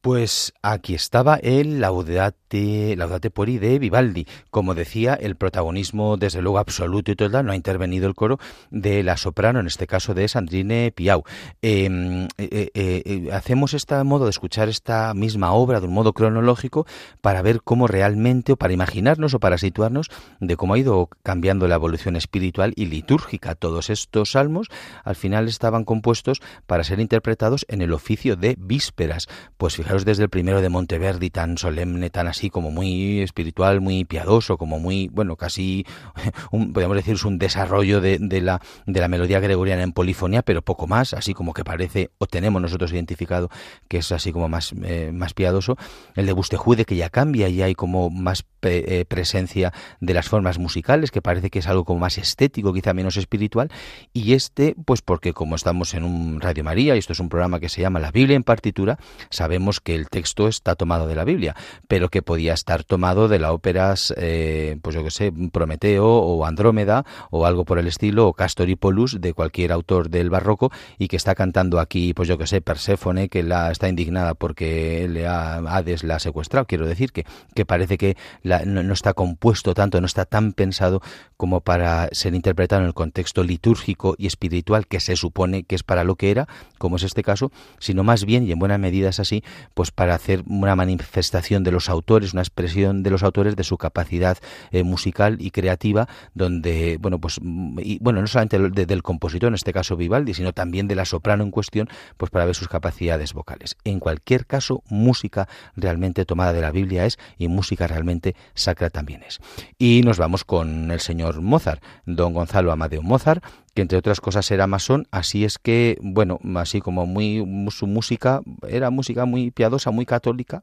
Pues 0.09 0.55
aquí 0.63 0.95
estaba 0.95 1.37
el 1.37 1.81
Laudate, 1.81 2.97
Laudate 2.97 3.29
Pueri 3.29 3.59
de 3.59 3.79
Vivaldi. 3.79 4.27
Como 4.51 4.75
decía, 4.75 5.13
el 5.13 5.37
protagonismo, 5.37 6.17
desde 6.17 6.41
luego, 6.41 6.59
absoluto 6.59 7.13
y 7.13 7.15
total, 7.15 7.45
no 7.45 7.53
ha 7.53 7.57
intervenido 7.57 8.09
el 8.09 8.15
coro 8.15 8.39
de 8.71 9.03
la 9.03 9.19
soprano, 9.19 9.61
en 9.61 9.67
este 9.67 9.87
caso 9.87 10.15
de 10.15 10.27
Sandrine 10.27 10.93
Piau. 10.93 11.25
Em, 11.61 12.25
eh, 12.39 12.71
eh, 12.73 13.03
eh, 13.05 13.29
hacemos 13.35 13.75
este 13.75 14.03
modo 14.03 14.25
de 14.25 14.31
escuchar 14.31 14.71
esta 14.71 15.13
misma 15.13 15.53
obra 15.53 15.79
de 15.79 15.89
un 15.89 15.93
modo 15.93 16.15
cronológico 16.15 16.87
para 17.21 17.43
ver 17.43 17.61
cómo 17.63 17.87
realmente, 17.87 18.53
o 18.53 18.57
para 18.57 18.73
imaginarnos 18.73 19.35
o 19.35 19.41
para 19.41 19.59
situarnos 19.59 20.09
de 20.41 20.57
cómo 20.57 20.73
ha 20.73 20.79
ido 20.79 21.11
cambiando 21.23 21.69
la 21.69 21.75
evolución 21.75 22.17
espiritual 22.17 22.73
y 22.77 22.87
litúrgica. 22.87 23.57
Todos 23.57 23.91
estos 23.91 24.31
salmos 24.31 24.69
al 25.05 25.17
final 25.17 25.49
estaban 25.49 25.85
compuestos 25.85 26.41
para 26.67 26.83
ser 26.83 26.99
interpretados 26.99 27.67
en 27.69 27.83
el 27.83 27.93
oficio 27.93 28.37
de 28.37 28.57
vísperas. 28.59 29.27
Pues 29.59 29.77
fijaros, 29.77 29.98
desde 30.05 30.25
el 30.25 30.29
primero 30.29 30.61
de 30.61 30.69
Monteverdi, 30.69 31.31
tan 31.31 31.59
solemne, 31.59 32.11
tan 32.11 32.27
así 32.27 32.51
como 32.51 32.71
muy 32.71 33.21
espiritual, 33.21 33.81
muy 33.81 34.05
piadoso, 34.05 34.57
como 34.57 34.79
muy, 34.79 35.09
bueno, 35.09 35.37
casi, 35.37 35.87
podríamos 36.51 36.97
decir, 36.97 37.15
es 37.15 37.25
un 37.25 37.39
desarrollo 37.39 38.01
de, 38.01 38.19
la, 38.41 38.61
de 38.87 39.01
la 39.01 39.09
melodía 39.09 39.41
gregoriana 39.41 39.83
en 39.83 39.93
polifonía, 39.93 40.43
pero 40.43 40.63
poco 40.63 40.87
más, 40.87 41.15
así 41.15 41.35
como 41.35 41.53
que 41.53 41.65
parece, 41.65 42.11
o 42.19 42.27
tenemos 42.27 42.61
nosotros 42.61 42.93
identificado 42.93 43.51
que 43.89 43.99
es 43.99 44.13
así 44.13 44.33
como 44.33 44.49
más, 44.49 44.75
eh, 44.85 45.11
más 45.13 45.35
piadoso. 45.35 45.77
El 46.15 46.27
de 46.27 46.33
Bustejude, 46.33 46.85
que 46.85 46.97
ya 46.97 47.11
cambia, 47.11 47.49
y 47.49 47.63
hay 47.63 47.75
como 47.75 48.11
más 48.11 48.45
eh, 48.63 49.05
presencia 49.07 49.73
de 50.01 50.15
las 50.15 50.29
formas 50.29 50.59
musicales, 50.59 51.11
que 51.11 51.23
parece 51.23 51.51
que 51.51 51.61
es 51.61 51.67
algo 51.67 51.85
como 51.85 52.01
más 52.01 52.19
estético, 52.19 52.73
quizá 52.73 52.95
menos 52.95 53.17
espiritual, 53.17 53.71
y 54.13 54.35
este, 54.35 54.75
pues 54.85 55.03
porque 55.03 55.33
como 55.33 55.57
estamos 55.57 55.95
en 55.95 56.05
un 56.05 56.41
Radio 56.41 56.65
María, 56.65 56.97
y 56.97 56.99
esto 56.99 57.13
es 57.13 57.21
un 57.21 57.29
programa 57.29 57.61
que 57.61 57.69
se 57.69 57.81
llama 57.81 58.01
La 58.01 58.11
Biblia 58.11 58.37
en 58.37 58.45
partitura, 58.45 58.99
sabemos 59.31 59.81
que 59.81 59.95
el 59.95 60.09
texto 60.09 60.49
está 60.49 60.75
tomado 60.75 61.07
de 61.07 61.15
la 61.15 61.25
Biblia, 61.25 61.55
pero 61.87 62.09
que 62.09 62.23
podía 62.23 62.53
estar 62.53 62.85
tomado 62.85 63.29
de 63.29 63.39
la 63.39 63.53
óperas, 63.53 64.13
eh, 64.17 64.79
pues 64.83 64.95
yo 64.95 65.05
que 65.05 65.11
sé, 65.11 65.33
Prometeo 65.53 66.07
o 66.07 66.45
Andrómeda 66.45 67.05
o 67.31 67.47
algo 67.47 67.65
por 67.65 67.79
el 67.79 67.87
estilo, 67.87 68.27
o 68.27 68.33
Castor 68.33 68.69
y 68.69 68.77
de 69.21 69.35
cualquier 69.35 69.73
autor 69.73 70.09
del 70.09 70.31
barroco 70.31 70.71
y 70.99 71.09
que 71.09 71.17
está 71.17 71.35
cantando 71.35 71.79
aquí, 71.79 72.15
pues 72.15 72.29
yo 72.29 72.39
que 72.39 72.47
sé, 72.47 72.61
Perséfone, 72.61 73.29
que 73.29 73.43
la 73.43 73.71
está 73.71 73.89
indignada 73.89 74.35
porque 74.35 75.07
le 75.09 75.27
ha, 75.27 75.57
Hades 75.57 76.05
la 76.05 76.17
ha 76.17 76.19
secuestrado. 76.19 76.67
Quiero 76.67 76.87
decir 76.87 77.13
que, 77.13 77.25
que 77.55 77.67
parece 77.67 77.99
que 77.99 78.17
no, 78.65 78.93
está 78.93 79.15
compuesto 79.15 79.75
tanto, 79.75 80.01
no 80.01 80.07
está 80.07 80.25
tan 80.25 80.53
pensado 80.53 81.01
como 81.37 81.61
para 81.61 82.09
ser 82.13 82.35
interpretado 82.35 82.83
en 82.83 82.89
el 82.89 82.95
contexto 82.95 83.45
litúrgico 83.45 84.15
y 84.19 84.27
espiritual 84.27 84.87
que 84.87 85.01
se 85.01 85.17
supone 85.17 85.63
que 85.65 85.75
es 85.75 85.83
para 85.83 86.05
lo 86.05 86.17
que 86.17 86.31
era, 86.31 86.49
como 86.79 86.97
es 86.97 87.03
este 87.03 87.23
caso, 87.23 87.53
sino 87.79 88.05
más 88.05 88.25
bien, 88.25 88.47
y 88.47 88.53
en 88.53 88.59
buena 88.59 88.79
medida 88.79 89.09
es 89.09 89.21
así, 89.21 89.45
pues 89.75 89.91
para 89.91 90.15
hacer 90.15 90.43
una 90.49 90.77
manifestación 90.77 91.65
de 91.65 91.73
los 91.73 91.89
autores, 91.89 92.33
una 92.33 92.43
expresión 92.43 93.03
de 93.03 93.11
los 93.11 93.23
autores 93.23 93.57
de 93.57 93.65
su 93.65 93.79
capacidad 93.79 94.39
eh, 94.71 94.83
musical 94.83 95.37
y 95.41 95.51
creativa, 95.51 96.09
donde, 96.35 96.99
bueno, 97.01 97.21
pues, 97.21 97.41
y, 97.79 97.99
bueno, 98.01 98.21
no 98.21 98.27
solamente 98.27 98.59
del 98.87 99.03
compositor, 99.03 99.49
en 99.49 99.55
este 99.55 99.73
caso 99.73 99.97
Vivaldi, 99.97 100.35
sino 100.35 100.53
también 100.53 100.89
de 100.89 100.95
la 100.95 101.05
soprano 101.05 101.45
en 101.45 101.51
cuestión, 101.51 101.89
pues 102.17 102.31
para 102.31 102.45
ver 102.45 102.55
sus 102.55 102.69
capacidades 102.69 103.33
vocales. 103.33 103.77
En 103.85 104.01
cualquier 104.01 104.47
caso, 104.47 104.83
música 104.89 105.49
realmente 105.77 106.25
tomada 106.25 106.53
de 106.53 106.61
la 106.61 106.71
Biblia 106.71 107.07
es 107.07 107.19
y 107.39 107.49
música 107.49 107.87
realmente 107.87 108.35
sacra 108.55 108.91
también 108.91 109.23
es. 109.23 109.41
Y 109.79 110.03
nos 110.05 110.19
vamos 110.19 110.45
con 110.45 110.91
el 110.91 111.01
señor 111.01 111.41
Mozart, 111.41 111.83
don 112.07 112.33
Gonzalo 112.33 112.73
Amadeo 112.73 113.03
Mozart, 113.03 113.45
que 113.75 113.83
entre 113.83 113.99
otras 113.99 114.21
cosas 114.21 114.51
era 114.51 114.67
masón, 114.67 115.07
así 115.11 115.45
es 115.45 115.59
que, 115.59 115.99
bueno, 116.01 116.41
así 116.57 116.81
como 116.81 117.07
muy 117.07 117.45
su 117.71 117.87
música 117.87 118.41
era 118.67 118.91
música 118.91 119.25
muy 119.25 119.51
piadosa, 119.51 119.91
muy 119.91 120.07
católica, 120.07 120.63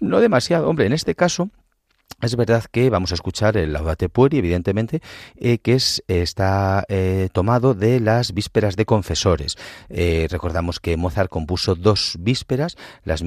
no 0.00 0.20
demasiado, 0.20 0.68
hombre, 0.68 0.86
en 0.86 0.92
este 0.92 1.14
caso 1.14 1.50
es 2.22 2.36
verdad 2.36 2.64
que 2.70 2.88
vamos 2.88 3.10
a 3.10 3.14
escuchar 3.14 3.56
el 3.56 3.72
Laudate 3.72 4.08
Pueri, 4.08 4.38
evidentemente, 4.38 5.02
eh, 5.36 5.58
que 5.58 5.74
es, 5.74 6.04
está 6.06 6.84
eh, 6.88 7.28
tomado 7.32 7.74
de 7.74 7.98
las 7.98 8.32
vísperas 8.32 8.76
de 8.76 8.86
confesores. 8.86 9.56
Eh, 9.88 10.28
recordamos 10.30 10.78
que 10.78 10.96
Mozart 10.96 11.28
compuso 11.28 11.74
dos 11.74 12.16
vísperas, 12.20 12.76
las, 13.04 13.22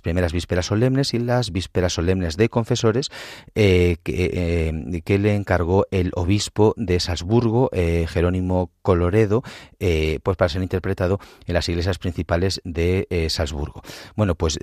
primeras 0.00 0.32
vísperas 0.32 0.66
solemnes 0.66 1.14
y 1.14 1.20
las 1.20 1.52
vísperas 1.52 1.92
solemnes 1.92 2.36
de 2.36 2.48
confesores, 2.48 3.10
que, 3.54 5.18
le 5.20 5.34
encargó 5.34 5.86
el 5.90 6.10
obispo 6.14 6.74
de 6.76 6.98
Salzburgo, 6.98 7.70
Jerónimo 7.72 8.70
Coloredo, 8.82 9.42
pues 9.78 10.36
para 10.36 10.48
ser 10.48 10.62
interpretado 10.62 11.20
en 11.46 11.54
las 11.54 11.68
iglesias 11.68 11.98
principales 11.98 12.60
de 12.64 13.06
Salzburgo. 13.28 13.82
Bueno, 14.16 14.34
pues 14.34 14.58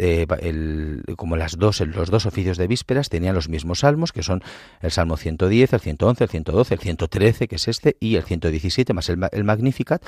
como 1.15 1.37
las 1.37 1.57
dos, 1.57 1.79
los 1.81 2.09
dos 2.09 2.25
oficios 2.25 2.57
de 2.57 2.67
vísperas 2.67 3.09
tenían 3.09 3.36
los 3.37 3.49
mismos 3.49 3.79
salmos, 3.79 4.11
que 4.11 4.23
son 4.23 4.43
el 4.81 4.91
Salmo 4.91 5.15
110, 5.15 5.73
el 5.73 5.79
111, 5.79 6.23
el 6.23 6.29
112, 6.29 6.73
el 6.73 6.79
113, 6.79 7.47
que 7.47 7.55
es 7.55 7.67
este, 7.67 7.97
y 7.99 8.15
el 8.15 8.23
117, 8.23 8.93
más 8.93 9.09
el, 9.09 9.43
Magnificat. 9.43 10.03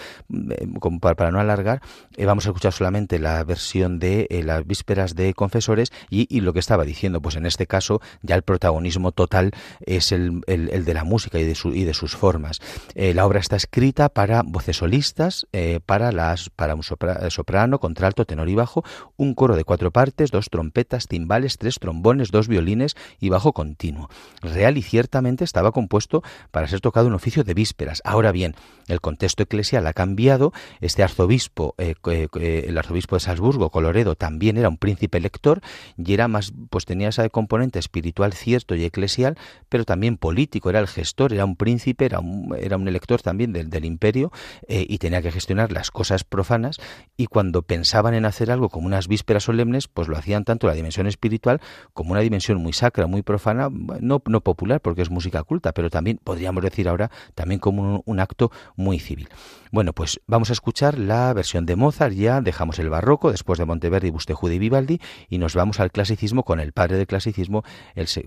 Eh, 0.52 0.68
como 0.80 1.00
para, 1.00 1.32
no 1.32 1.40
alargar, 1.40 1.82
eh, 2.18 2.26
vamos 2.26 2.46
a 2.46 2.50
escuchar 2.50 2.74
solamente 2.74 3.20
la 3.20 3.44
versión 3.44 4.00
de 4.00 4.28
eh, 4.30 4.44
las 4.44 4.66
vísperas 4.66 5.16
de 5.16 5.34
confesores 5.34 5.92
y, 6.10 6.40
lo 6.40 6.54
que 6.54 6.60
estaba 6.60 6.86
diciendo, 6.86 7.22
pues 7.22 7.36
en 7.36 7.46
este 7.46 7.68
caso 7.68 8.02
ya 8.22 8.36
el 8.36 8.44
protagonismo 8.44 9.12
total 9.12 9.52
es 9.86 10.12
el, 10.12 10.42
de 10.42 10.94
la 10.94 11.04
música 11.04 11.38
y 11.38 11.44
de, 11.44 11.54
su, 11.54 11.74
y 11.76 11.84
de 11.84 11.94
sus 11.94 12.16
formas. 12.16 12.62
la 12.96 13.26
obra 13.26 13.40
está 13.40 13.58
escrita 13.58 14.10
para 14.10 14.42
voces 14.44 14.78
solistas, 14.78 15.46
para, 15.86 16.12
las, 16.14 16.50
para 16.50 16.76
un 16.76 16.84
soprano, 16.84 17.80
contralto, 17.80 18.26
tenor 18.26 18.48
y 18.48 18.56
bajo, 18.56 18.84
un 19.18 19.34
coro 19.36 19.58
de 19.58 19.66
cuatro 19.66 19.92
partes, 19.92 20.32
dos 20.32 20.50
trompetas, 20.50 21.08
timbales, 21.08 21.58
tres 21.58 21.78
trombones, 21.78 22.32
dos 22.32 22.48
violines 22.48 22.96
y 23.20 23.30
bajo 23.30 23.54
continuo. 23.54 24.10
Real 24.42 24.78
y 24.78 24.82
ciertamente 24.82 25.44
estaba 25.44 25.72
compuesto 25.72 26.24
para 26.52 26.68
ser 26.68 26.82
tocado 26.82 27.08
un 27.08 27.14
oficio 27.14 27.44
de 27.44 27.54
vísperas. 27.54 28.02
Ahora 28.06 28.32
bien, 28.32 28.56
el 28.88 29.02
contexto 29.02 29.44
eclesial 29.44 29.86
ha 29.88 29.94
cambiado. 29.94 30.52
Este 30.82 31.04
arzobispo, 31.04 31.76
eh, 31.78 31.96
eh, 32.08 32.66
el 32.68 32.78
arzobispo 32.78 33.16
de 33.16 33.20
Salzburgo, 33.22 33.70
Coloredo, 33.70 34.16
también 34.16 34.58
era 34.58 34.70
un 34.70 34.78
príncipe 34.78 35.18
elector 35.18 35.62
y 35.98 36.14
era 36.14 36.28
más, 36.28 36.54
pues 36.70 36.86
tenía 36.86 37.10
ese 37.10 37.30
componente 37.30 37.80
espiritual 37.80 38.34
cierto 38.34 38.76
y 38.76 38.84
eclesial, 38.84 39.38
pero 39.70 39.86
también 39.86 40.18
político. 40.18 40.70
Era 40.70 40.80
el 40.80 40.88
gestor, 40.88 41.34
era 41.34 41.46
un 41.46 41.56
príncipe, 41.56 42.06
era 42.06 42.20
un, 42.20 42.56
era 42.60 42.78
un 42.78 42.88
elector 42.88 43.22
también 43.22 43.54
del, 43.54 43.86
imperio 43.86 44.32
eh, 44.68 44.86
y 44.88 44.98
tenía 44.98 45.22
que 45.22 45.32
gestionar 45.32 45.72
las 45.72 45.92
cosas 45.92 46.24
profanas. 46.24 46.78
Y 47.16 47.28
cuando 47.28 47.62
pensaban 47.62 48.14
en 48.14 48.26
hacer 48.26 48.52
algo 48.52 48.70
como 48.70 48.88
unas 48.88 49.08
vísperas 49.08 49.44
solemnes, 49.44 49.88
pues 49.88 50.08
lo 50.08 50.18
hacían 50.18 50.44
tanto 50.44 50.68
la 50.68 50.74
dimensión 50.74 51.08
espiritual 51.08 51.62
como 51.94 52.12
una 52.12 52.22
dimensión 52.22 52.58
muy 52.62 52.74
sacra, 52.74 52.99
muy 53.08 53.22
profana, 53.22 53.70
no, 53.70 54.22
no 54.26 54.42
popular 54.42 54.82
porque 54.82 55.02
es 55.02 55.10
música 55.10 55.44
culta, 55.44 55.74
pero 55.74 55.90
también 55.90 56.20
podríamos 56.24 56.64
decir 56.64 56.88
ahora 56.88 57.12
también 57.36 57.60
como 57.60 58.04
un, 58.06 58.20
acto 58.20 58.52
muy 58.76 59.00
civil. 59.00 59.30
Bueno, 59.72 59.94
pues 59.94 60.20
vamos 60.28 60.50
a 60.50 60.54
escuchar 60.54 60.98
la 60.98 61.34
versión 61.34 61.66
de 61.66 61.76
Mozart, 61.76 62.14
ya 62.14 62.42
dejamos 62.42 62.80
el 62.80 62.90
barroco 62.90 63.32
después 63.32 63.60
de 63.60 63.66
Monteverdi, 63.66 64.10
Bustejude 64.10 64.56
y 64.56 64.60
Vivaldi 64.60 65.00
y 65.30 65.38
nos 65.38 65.56
vamos 65.56 65.80
al 65.80 65.92
clasicismo 65.92 66.44
con 66.44 66.60
el 66.60 66.74
padre 66.74 66.98
del 66.98 67.08
clasicismo, 67.08 67.64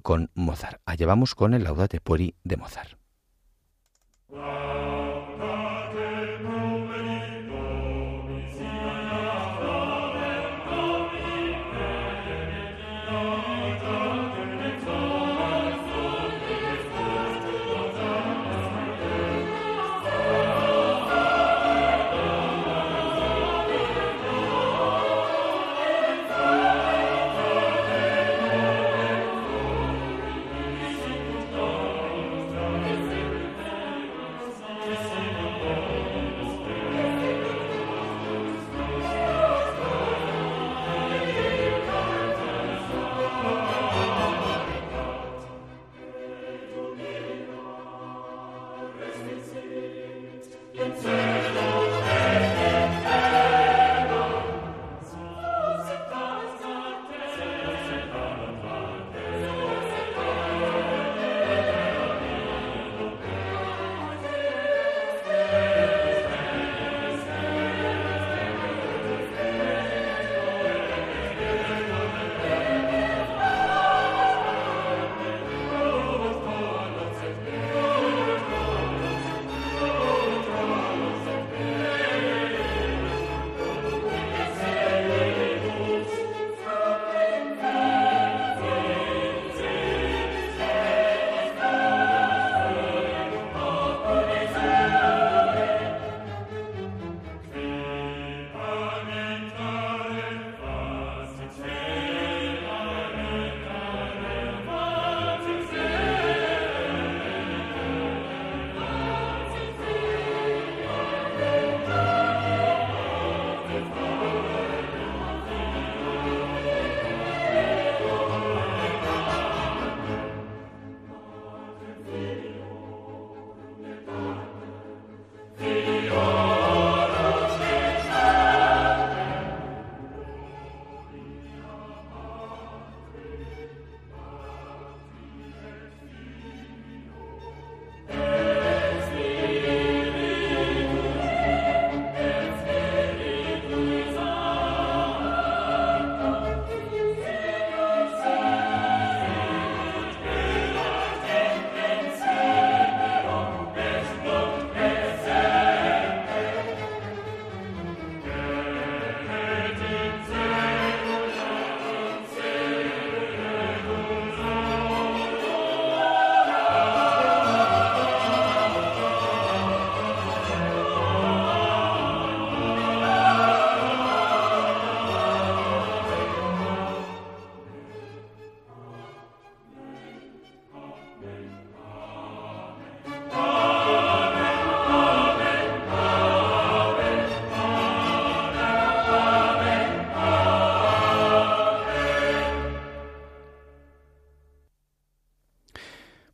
con 0.02 0.30
Mozart. 0.34 0.80
Allá 0.86 1.06
vamos 1.06 1.34
con 1.34 1.54
el 1.54 1.64
Laudate 1.64 2.00
Pueri 2.00 2.34
de 2.44 2.56
Mozart. 2.56 2.98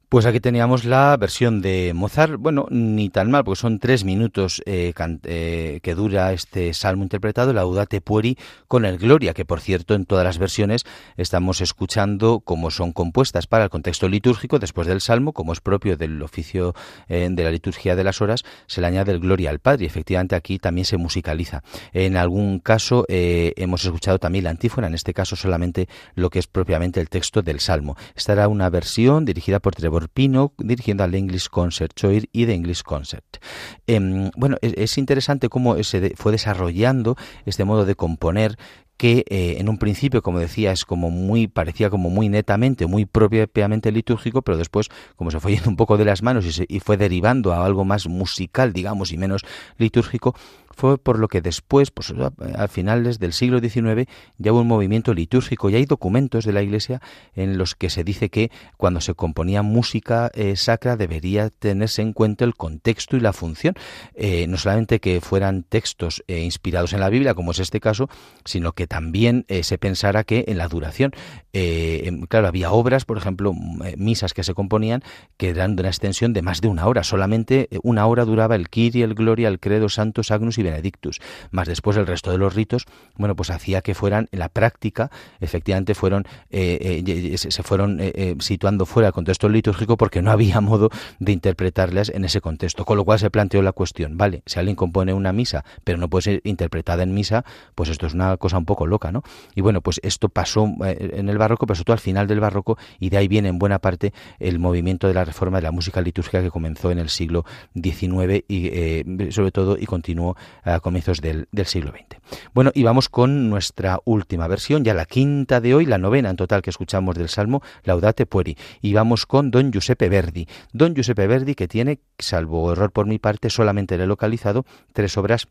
Pues 0.08 0.24
aquí 0.24 0.40
teníamos 0.40 0.86
la 0.86 1.14
versión 1.18 1.60
de 1.60 1.92
Mozart, 1.94 2.36
bueno, 2.38 2.66
ni 2.70 3.10
tan 3.10 3.30
mal, 3.30 3.44
porque 3.44 3.60
son 3.60 3.78
tres 3.78 4.04
minutos 4.04 4.62
eh, 4.64 4.94
eh, 5.24 5.80
que 5.82 5.94
dura 5.94 6.32
este 6.32 6.72
salmo 6.72 7.02
interpretado, 7.02 7.52
la 7.52 7.66
Udate 7.66 8.00
Pueri 8.00 8.38
con 8.68 8.86
el 8.86 8.96
Gloria, 8.96 9.34
que 9.34 9.44
por 9.44 9.60
cierto 9.60 9.94
en 9.94 10.06
todas 10.06 10.24
las 10.24 10.38
versiones 10.38 10.86
estamos 11.18 11.60
escuchando 11.60 12.40
cómo 12.40 12.70
son 12.70 12.92
compuestas 12.92 13.46
para 13.46 13.64
el 13.64 13.70
contexto 13.70 14.08
litúrgico 14.08 14.58
después 14.58 14.86
del 14.86 15.02
salmo, 15.02 15.34
como 15.34 15.52
es 15.52 15.60
propio 15.60 15.98
del 15.98 16.22
oficio 16.22 16.74
eh, 17.08 17.28
de 17.30 17.44
la 17.44 17.50
liturgia 17.50 17.94
de 17.94 18.04
las 18.04 18.22
horas, 18.22 18.44
se 18.66 18.80
le 18.80 18.86
añade 18.86 19.12
el 19.12 19.20
Gloria 19.20 19.50
al 19.50 19.58
Padre 19.58 19.84
y 19.84 19.88
efectivamente 19.88 20.36
aquí 20.36 20.58
también 20.58 20.86
se 20.86 20.96
musicaliza. 20.96 21.62
En 21.92 22.16
algún 22.16 22.60
caso 22.60 23.04
hemos 23.08 23.84
escuchado 23.84 24.18
también 24.18 24.44
la 24.44 24.50
antífona, 24.50 24.86
en 24.86 24.94
este 24.94 25.12
caso 25.12 25.36
solamente 25.36 25.86
lo 26.14 26.30
que 26.30 26.38
es 26.38 26.46
propiamente 26.46 26.98
el 26.98 27.10
texto 27.10 27.42
del 27.42 27.60
salmo. 27.60 27.94
Esta 28.16 28.32
era 28.32 28.48
una 28.48 28.70
versión 28.70 29.26
dirigida 29.26 29.60
por 29.60 29.74
Trevor 29.74 29.97
Pino 30.06 30.52
dirigiendo 30.58 31.02
al 31.02 31.14
English 31.14 31.48
Concert 31.48 31.92
Choir 31.94 32.28
y 32.32 32.46
The 32.46 32.54
English 32.54 32.82
Concert. 32.82 33.38
Em, 33.86 34.30
bueno, 34.36 34.56
es, 34.62 34.96
interesante 34.98 35.48
cómo 35.48 35.82
se 35.82 36.14
fue 36.16 36.30
desarrollando 36.30 37.16
este 37.44 37.64
modo 37.64 37.84
de 37.84 37.96
componer 37.96 38.56
que 38.96 39.24
eh, 39.28 39.56
en 39.58 39.68
un 39.68 39.78
principio, 39.78 40.22
como 40.22 40.40
decía, 40.40 40.72
es 40.72 40.84
como 40.84 41.10
muy, 41.10 41.46
parecía 41.46 41.88
como 41.88 42.10
muy 42.10 42.28
netamente, 42.28 42.86
muy 42.86 43.06
propiamente 43.06 43.92
litúrgico, 43.92 44.42
pero 44.42 44.58
después, 44.58 44.88
como 45.16 45.30
se 45.30 45.40
fue 45.40 45.52
yendo 45.54 45.70
un 45.70 45.76
poco 45.76 45.96
de 45.96 46.04
las 46.04 46.22
manos 46.22 46.44
y, 46.44 46.64
y 46.68 46.80
fue 46.80 46.96
derivando 46.96 47.52
a 47.52 47.64
algo 47.64 47.84
más 47.84 48.08
musical, 48.08 48.72
digamos, 48.72 49.12
y 49.12 49.18
menos 49.18 49.42
litúrgico, 49.78 50.34
fue 50.78 50.96
por 50.96 51.18
lo 51.18 51.26
que 51.26 51.40
después, 51.40 51.90
pues 51.90 52.14
a 52.54 52.68
finales 52.68 53.18
del 53.18 53.32
siglo 53.32 53.58
XIX, 53.58 54.08
ya 54.38 54.52
hubo 54.52 54.60
un 54.60 54.68
movimiento 54.68 55.12
litúrgico 55.12 55.68
y 55.68 55.74
hay 55.74 55.86
documentos 55.86 56.44
de 56.44 56.52
la 56.52 56.62
Iglesia 56.62 57.02
en 57.34 57.58
los 57.58 57.74
que 57.74 57.90
se 57.90 58.04
dice 58.04 58.30
que 58.30 58.52
cuando 58.76 59.00
se 59.00 59.14
componía 59.14 59.62
música 59.62 60.30
eh, 60.34 60.54
sacra 60.54 60.96
debería 60.96 61.50
tenerse 61.50 62.02
en 62.02 62.12
cuenta 62.12 62.44
el 62.44 62.54
contexto 62.54 63.16
y 63.16 63.20
la 63.20 63.32
función, 63.32 63.74
eh, 64.14 64.46
no 64.46 64.56
solamente 64.56 65.00
que 65.00 65.20
fueran 65.20 65.64
textos 65.64 66.22
eh, 66.28 66.42
inspirados 66.42 66.92
en 66.92 67.00
la 67.00 67.08
Biblia, 67.08 67.34
como 67.34 67.50
es 67.50 67.58
este 67.58 67.80
caso, 67.80 68.08
sino 68.44 68.70
que 68.72 68.86
también 68.86 69.46
se 69.62 69.78
pensara 69.78 70.22
que 70.22 70.44
en 70.46 70.58
la 70.58 70.68
duración, 70.68 71.10
em, 71.52 72.22
claro, 72.26 72.46
había 72.46 72.70
obras, 72.70 73.04
por 73.04 73.18
ejemplo, 73.18 73.52
misas 73.96 74.32
que 74.32 74.44
se 74.44 74.54
componían 74.54 75.02
que 75.36 75.48
eran 75.48 75.74
de 75.74 75.82
una 75.82 75.88
extensión 75.88 76.32
de 76.32 76.42
más 76.42 76.60
de 76.60 76.68
una 76.68 76.86
hora, 76.86 77.02
solamente 77.02 77.68
una 77.82 78.06
hora 78.06 78.24
duraba 78.24 78.54
el 78.54 78.68
Kyrie, 78.68 79.04
el 79.04 79.14
Gloria, 79.14 79.48
el 79.48 79.58
Credo, 79.58 79.88
Santos, 79.88 80.30
Agnus 80.30 80.58
y 80.58 80.67
Benedictus, 80.70 81.20
más 81.50 81.68
después 81.68 81.96
el 81.96 82.06
resto 82.06 82.30
de 82.30 82.38
los 82.38 82.54
ritos, 82.54 82.84
bueno, 83.16 83.36
pues 83.36 83.50
hacía 83.50 83.80
que 83.82 83.94
fueran, 83.94 84.28
en 84.32 84.38
la 84.38 84.48
práctica, 84.48 85.10
efectivamente 85.40 85.94
fueron, 85.94 86.24
eh, 86.50 87.02
eh, 87.06 87.38
se 87.38 87.62
fueron 87.62 87.98
eh, 88.00 88.34
situando 88.40 88.86
fuera 88.86 89.08
del 89.08 89.12
contexto 89.12 89.48
litúrgico 89.48 89.96
porque 89.96 90.22
no 90.22 90.30
había 90.30 90.60
modo 90.60 90.90
de 91.18 91.32
interpretarlas 91.32 92.10
en 92.10 92.24
ese 92.24 92.40
contexto, 92.40 92.84
con 92.84 92.96
lo 92.96 93.04
cual 93.04 93.18
se 93.18 93.30
planteó 93.30 93.62
la 93.62 93.72
cuestión, 93.72 94.16
vale, 94.16 94.42
si 94.46 94.58
alguien 94.58 94.76
compone 94.76 95.12
una 95.12 95.32
misa, 95.32 95.64
pero 95.84 95.98
no 95.98 96.08
puede 96.08 96.22
ser 96.22 96.40
interpretada 96.44 97.02
en 97.02 97.14
misa, 97.14 97.44
pues 97.74 97.88
esto 97.88 98.06
es 98.06 98.14
una 98.14 98.36
cosa 98.36 98.58
un 98.58 98.64
poco 98.64 98.86
loca, 98.86 99.12
¿no? 99.12 99.22
Y 99.54 99.60
bueno, 99.60 99.80
pues 99.80 100.00
esto 100.02 100.28
pasó 100.28 100.68
en 100.84 101.28
el 101.28 101.38
barroco, 101.38 101.66
pero 101.66 101.82
todo 101.82 101.94
al 101.94 102.00
final 102.00 102.26
del 102.26 102.40
barroco, 102.40 102.78
y 102.98 103.10
de 103.10 103.16
ahí 103.16 103.28
viene 103.28 103.48
en 103.48 103.58
buena 103.58 103.78
parte 103.78 104.12
el 104.38 104.58
movimiento 104.58 105.06
de 105.08 105.14
la 105.14 105.24
reforma 105.24 105.58
de 105.58 105.62
la 105.62 105.72
música 105.72 106.00
litúrgica 106.00 106.42
que 106.42 106.50
comenzó 106.50 106.90
en 106.90 106.98
el 106.98 107.08
siglo 107.08 107.44
XIX 107.74 108.44
y 108.48 109.30
sobre 109.30 109.52
todo 109.52 109.76
y 109.78 109.86
continuó 109.86 110.36
a 110.62 110.80
comienzos 110.80 111.20
del, 111.20 111.48
siglo 111.64 111.90
XX. 111.90 112.20
Bueno, 112.52 112.70
y 112.74 112.82
vamos 112.82 113.08
con 113.08 113.50
nuestra 113.50 113.98
última 114.04 114.46
versión, 114.48 114.84
ya 114.84 114.94
la 114.94 115.06
quinta 115.06 115.60
de 115.60 115.74
hoy, 115.74 115.86
la 115.86 115.98
novena 115.98 116.30
en 116.30 116.36
total 116.36 116.62
que 116.62 116.70
escuchamos 116.70 117.16
del 117.16 117.28
Salmo, 117.28 117.62
Laudate 117.84 118.26
Pueri. 118.26 118.56
Y 118.80 118.94
vamos 118.94 119.26
con 119.26 119.50
Don 119.50 119.72
Giuseppe 119.72 120.08
Verdi. 120.08 120.46
Don 120.72 120.94
Giuseppe 120.94 121.26
Verdi 121.26 121.54
que 121.54 121.68
tiene, 121.68 122.00
salvo 122.18 122.72
error 122.72 122.92
por 122.92 123.06
mi 123.06 123.18
parte, 123.18 123.50
solamente 123.50 123.96
le 123.96 124.04
he 124.04 124.06
localizado 124.06 124.64
tres 124.92 125.16
obras 125.16 125.48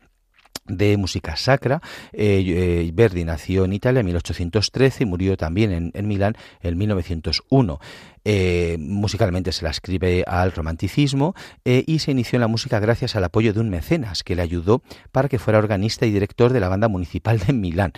de 0.68 0.96
música 0.96 1.36
sacra. 1.36 1.80
Eh, 2.12 2.44
eh, 2.46 2.90
Verdi 2.94 3.24
nació 3.24 3.64
en 3.64 3.72
Italia 3.72 4.00
en 4.00 4.06
1813 4.06 5.04
y 5.04 5.06
murió 5.06 5.36
también 5.36 5.72
en, 5.72 5.90
en 5.94 6.08
Milán 6.08 6.36
en 6.60 6.78
1901. 6.78 7.80
Eh, 8.24 8.76
musicalmente 8.78 9.52
se 9.52 9.64
la 9.64 9.70
escribe 9.70 10.24
al 10.26 10.52
romanticismo 10.52 11.34
y 11.64 11.98
se 12.00 12.10
inició 12.10 12.36
en 12.36 12.42
la 12.42 12.48
música 12.48 12.78
gracias 12.78 13.16
al 13.16 13.24
apoyo 13.24 13.54
de 13.54 13.60
un 13.60 13.70
mecenas 13.70 14.22
que 14.22 14.34
le 14.34 14.42
ayudó 14.42 14.82
para 15.12 15.28
que 15.28 15.38
fuera 15.38 15.58
organista 15.58 16.04
y 16.04 16.10
director 16.10 16.52
de 16.52 16.60
la 16.60 16.68
banda 16.68 16.88
municipal 16.88 17.38
de 17.38 17.52
Milán. 17.52 17.92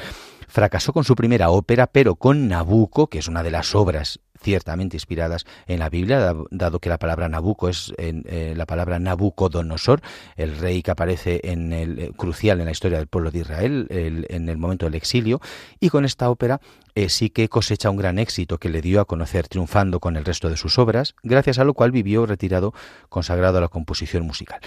Fracasó 0.47 0.93
con 0.93 1.05
su 1.05 1.15
primera 1.15 1.51
ópera, 1.51 1.87
pero 1.87 2.17
con 2.17 2.49
Nabucco, 2.49 3.09
que 3.09 3.19
es 3.19 3.29
una 3.29 3.43
de 3.43 3.51
las 3.51 3.75
obras 3.75 4.21
ciertamente 4.43 4.97
inspiradas 4.97 5.47
en 5.67 5.79
la 5.79 5.89
Biblia, 5.89 6.35
dado 6.51 6.79
que 6.79 6.89
la 6.89 6.99
palabra 6.99 7.29
Nabucco 7.29 7.69
es 7.69 7.93
eh, 7.99 8.55
la 8.57 8.67
palabra 8.67 8.99
Nabucodonosor, 8.99 10.01
el 10.37 10.57
rey 10.59 10.83
que 10.83 10.91
aparece 10.91 11.41
en 11.45 11.73
el 11.73 11.99
eh, 11.99 12.13
crucial 12.17 12.61
en 12.61 12.67
la 12.67 12.73
historia 12.73 12.99
del 12.99 13.07
pueblo 13.07 13.31
de 13.31 13.41
Israel 13.41 13.87
en 13.91 14.49
el 14.49 14.57
momento 14.57 14.87
del 14.87 14.95
exilio, 14.95 15.41
y 15.79 15.89
con 15.89 16.05
esta 16.05 16.31
ópera 16.31 16.61
eh, 16.95 17.09
sí 17.09 17.31
que 17.31 17.49
cosecha 17.49 17.91
un 17.91 17.97
gran 17.97 18.19
éxito 18.19 18.59
que 18.59 18.69
le 18.69 18.83
dio 18.83 19.01
a 19.01 19.05
conocer 19.05 19.49
triunfando 19.49 20.01
con 20.01 20.17
el 20.17 20.25
resto 20.25 20.49
de 20.49 20.57
sus 20.57 20.79
obras, 20.79 21.15
gracias 21.23 21.59
a 21.59 21.65
lo 21.65 21.75
cual 21.75 21.93
vivió 21.93 22.27
retirado 22.27 22.75
consagrado 23.09 23.59
a 23.59 23.61
la 23.61 23.69
composición 23.69 24.27
musical. 24.27 24.61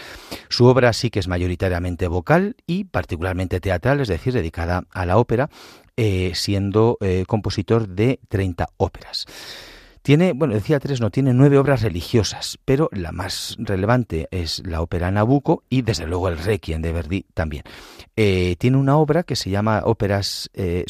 Su 0.49 0.65
obra 0.65 0.93
sí 0.93 1.09
que 1.09 1.19
es 1.19 1.27
mayoritariamente 1.27 2.07
vocal 2.07 2.55
y 2.65 2.85
particularmente 2.85 3.59
teatral, 3.59 3.99
es 3.99 4.07
decir, 4.07 4.33
dedicada 4.33 4.83
a 4.91 5.05
la 5.05 5.17
ópera, 5.17 5.49
eh, 5.97 6.31
siendo 6.35 6.97
eh, 7.01 7.23
compositor 7.27 7.87
de 7.87 8.19
30 8.29 8.67
óperas. 8.77 9.25
Tiene, 10.03 10.33
bueno, 10.33 10.53
decía 10.53 10.81
tres, 10.81 10.99
no, 10.99 11.11
tiene 11.11 11.33
nueve 11.33 11.57
obras 11.57 11.81
religiosas, 11.81 12.59
pero 12.65 12.89
la 12.91 13.13
más 13.13 13.55
relevante 13.57 14.27
es 14.31 14.61
la 14.65 14.81
ópera 14.81 15.09
Nabucco 15.11 15.63
y 15.69 15.81
desde 15.81 16.05
luego 16.05 16.27
el 16.27 16.37
Requiem 16.37 16.81
de 16.81 16.91
Verdi 16.91 17.25
también. 17.33 17.63
Eh, 18.17 18.57
tiene 18.59 18.75
una 18.75 18.97
obra 18.97 19.23
que 19.23 19.37
se 19.37 19.49
llama 19.49 19.81
óperas, 19.85 20.49
eh, 20.55 20.83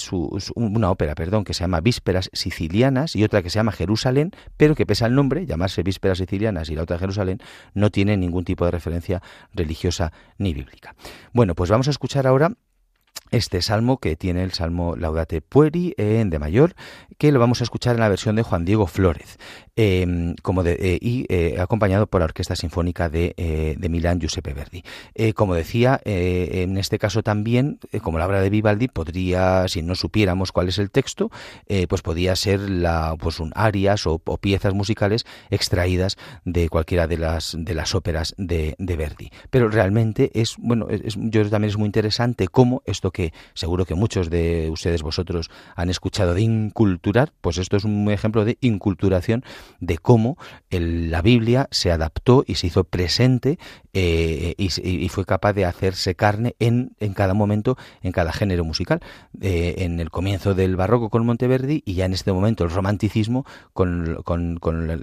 una 0.55 0.89
ópera, 0.89 1.13
perdón, 1.13 1.43
que 1.43 1.53
se 1.53 1.63
llama 1.63 1.79
Vísperas 1.79 2.31
Sicilianas 2.33 3.15
y 3.15 3.23
otra 3.23 3.43
que 3.43 3.51
se 3.51 3.59
llama 3.59 3.71
Jerusalén, 3.71 4.31
pero 4.57 4.73
que 4.73 4.87
pese 4.87 5.05
al 5.05 5.13
nombre, 5.13 5.45
llamarse 5.45 5.83
Vísperas 5.83 6.17
Sicilianas 6.17 6.71
y 6.71 6.75
la 6.75 6.81
otra 6.81 6.97
Jerusalén, 6.97 7.37
no 7.75 7.91
tiene 7.91 8.17
ningún 8.17 8.45
tipo 8.45 8.65
de 8.65 8.71
referencia 8.71 9.21
religiosa 9.53 10.11
ni 10.39 10.55
bíblica. 10.55 10.95
Bueno, 11.33 11.53
pues 11.53 11.69
vamos 11.69 11.87
a 11.87 11.91
escuchar 11.91 12.25
ahora 12.25 12.53
este 13.31 13.61
salmo 13.61 13.97
que 13.97 14.15
tiene 14.15 14.43
el 14.43 14.53
salmo 14.53 14.95
Laudate 14.95 15.41
Pueri 15.41 15.93
en 15.97 16.29
de 16.29 16.39
mayor, 16.39 16.75
que 17.17 17.31
lo 17.31 17.39
vamos 17.39 17.61
a 17.61 17.63
escuchar 17.63 17.95
en 17.95 18.01
la 18.01 18.09
versión 18.09 18.35
de 18.35 18.43
Juan 18.43 18.65
Diego 18.65 18.87
Flórez, 18.87 19.37
em, 19.75 20.35
como 20.41 20.63
eh, 20.63 20.99
y 21.01 21.25
eh, 21.29 21.55
acompañado 21.59 22.07
por 22.07 22.21
la 22.21 22.25
Orquesta 22.25 22.55
Sinfónica 22.55 23.09
de, 23.09 23.33
eh, 23.37 23.75
de 23.77 23.89
Milán 23.89 24.19
Giuseppe 24.19 24.53
Verdi. 24.53 24.83
como 25.35 25.55
decía, 25.55 25.99
en 26.05 26.77
este 26.77 26.99
caso 26.99 27.23
también, 27.23 27.79
como 28.01 28.17
la 28.17 28.27
obra 28.27 28.41
de 28.41 28.49
Vivaldi, 28.49 28.87
podría, 28.87 29.67
si 29.67 29.81
no 29.81 29.95
supiéramos 29.95 30.51
cuál 30.51 30.69
es 30.69 30.77
el 30.77 30.91
texto, 30.91 31.31
pues 31.87 32.01
podría 32.01 32.35
ser 32.35 32.59
la, 32.59 33.15
pues 33.19 33.39
un 33.39 33.51
arias 33.55 34.05
o, 34.07 34.19
piezas 34.19 34.73
musicales 34.73 35.25
extraídas 35.49 36.17
de 36.43 36.69
cualquiera 36.69 37.07
de 37.07 37.17
las, 37.17 37.55
de 37.57 37.73
las 37.73 37.95
óperas 37.95 38.33
de, 38.37 38.75
de 38.77 38.95
Verdi. 38.95 39.31
Pero 39.49 39.69
realmente 39.69 40.31
es, 40.33 40.55
bueno, 40.57 40.87
yo 40.89 41.49
también 41.49 41.69
es 41.69 41.77
muy 41.77 41.85
interesante 41.85 42.47
cómo 42.47 42.81
esto 42.85 43.11
que 43.11 43.22
seguro 43.53 43.85
que 43.85 43.95
muchos 43.95 44.29
de 44.29 44.69
ustedes 44.71 45.03
vosotros 45.03 45.49
han 45.75 45.89
escuchado 45.89 46.33
de 46.33 46.41
inculturar, 46.41 47.31
pues 47.41 47.57
esto 47.57 47.77
es 47.77 47.85
un 47.85 48.09
ejemplo 48.11 48.43
de 48.43 48.57
inculturación 48.61 49.43
de 49.79 49.97
cómo 49.97 50.37
la 50.69 51.21
Biblia 51.21 51.67
se 51.71 51.91
adaptó 51.91 52.43
y 52.45 52.55
se 52.55 52.67
hizo 52.67 52.83
presente 52.83 53.59
eh, 53.93 54.55
y, 54.57 55.09
fue 55.09 55.25
capaz 55.25 55.53
de 55.53 55.65
hacerse 55.65 56.15
carne 56.15 56.55
en, 56.57 56.95
en 56.99 57.13
cada 57.13 57.35
momento, 57.35 57.77
en 58.01 58.11
cada 58.11 58.33
género 58.33 58.63
musical. 58.63 58.99
Eh, 59.41 59.83
en 59.83 59.99
el 59.99 60.09
comienzo 60.09 60.53
del 60.53 60.75
barroco 60.75 61.09
con 61.09 61.25
Monteverdi 61.25 61.83
y 61.85 61.95
ya 61.95 62.05
en 62.05 62.13
este 62.13 62.31
momento 62.31 62.63
el 62.63 62.69
romanticismo 62.69 63.45
con, 63.73 64.17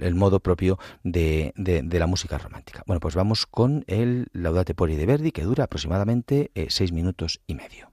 el 0.01 0.15
modo 0.15 0.39
propio 0.39 0.79
de, 1.03 1.53
la 1.91 2.07
música 2.07 2.37
romántica. 2.37 2.83
Bueno, 2.85 2.99
pues 2.99 3.15
vamos 3.15 3.45
con 3.45 3.83
el 3.87 4.27
Laudate 4.33 4.73
Pori 4.73 4.95
de 4.95 5.05
Verdi 5.05 5.31
que 5.31 5.43
dura 5.43 5.65
aproximadamente 5.65 6.51
eh, 6.55 6.67
seis 6.69 6.91
minutos 6.91 7.41
y 7.47 7.55
medio. 7.55 7.91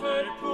per 0.00 0.49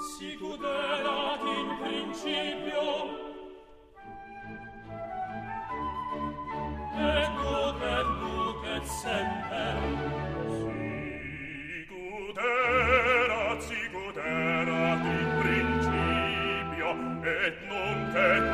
sicut 0.00 0.62
erat 0.64 1.42
principio 1.80 2.84
et 7.04 7.28
nunc 7.36 7.82
principio 15.42 16.90
et 17.36 17.56
nunc 17.68 18.16
et 18.16 18.49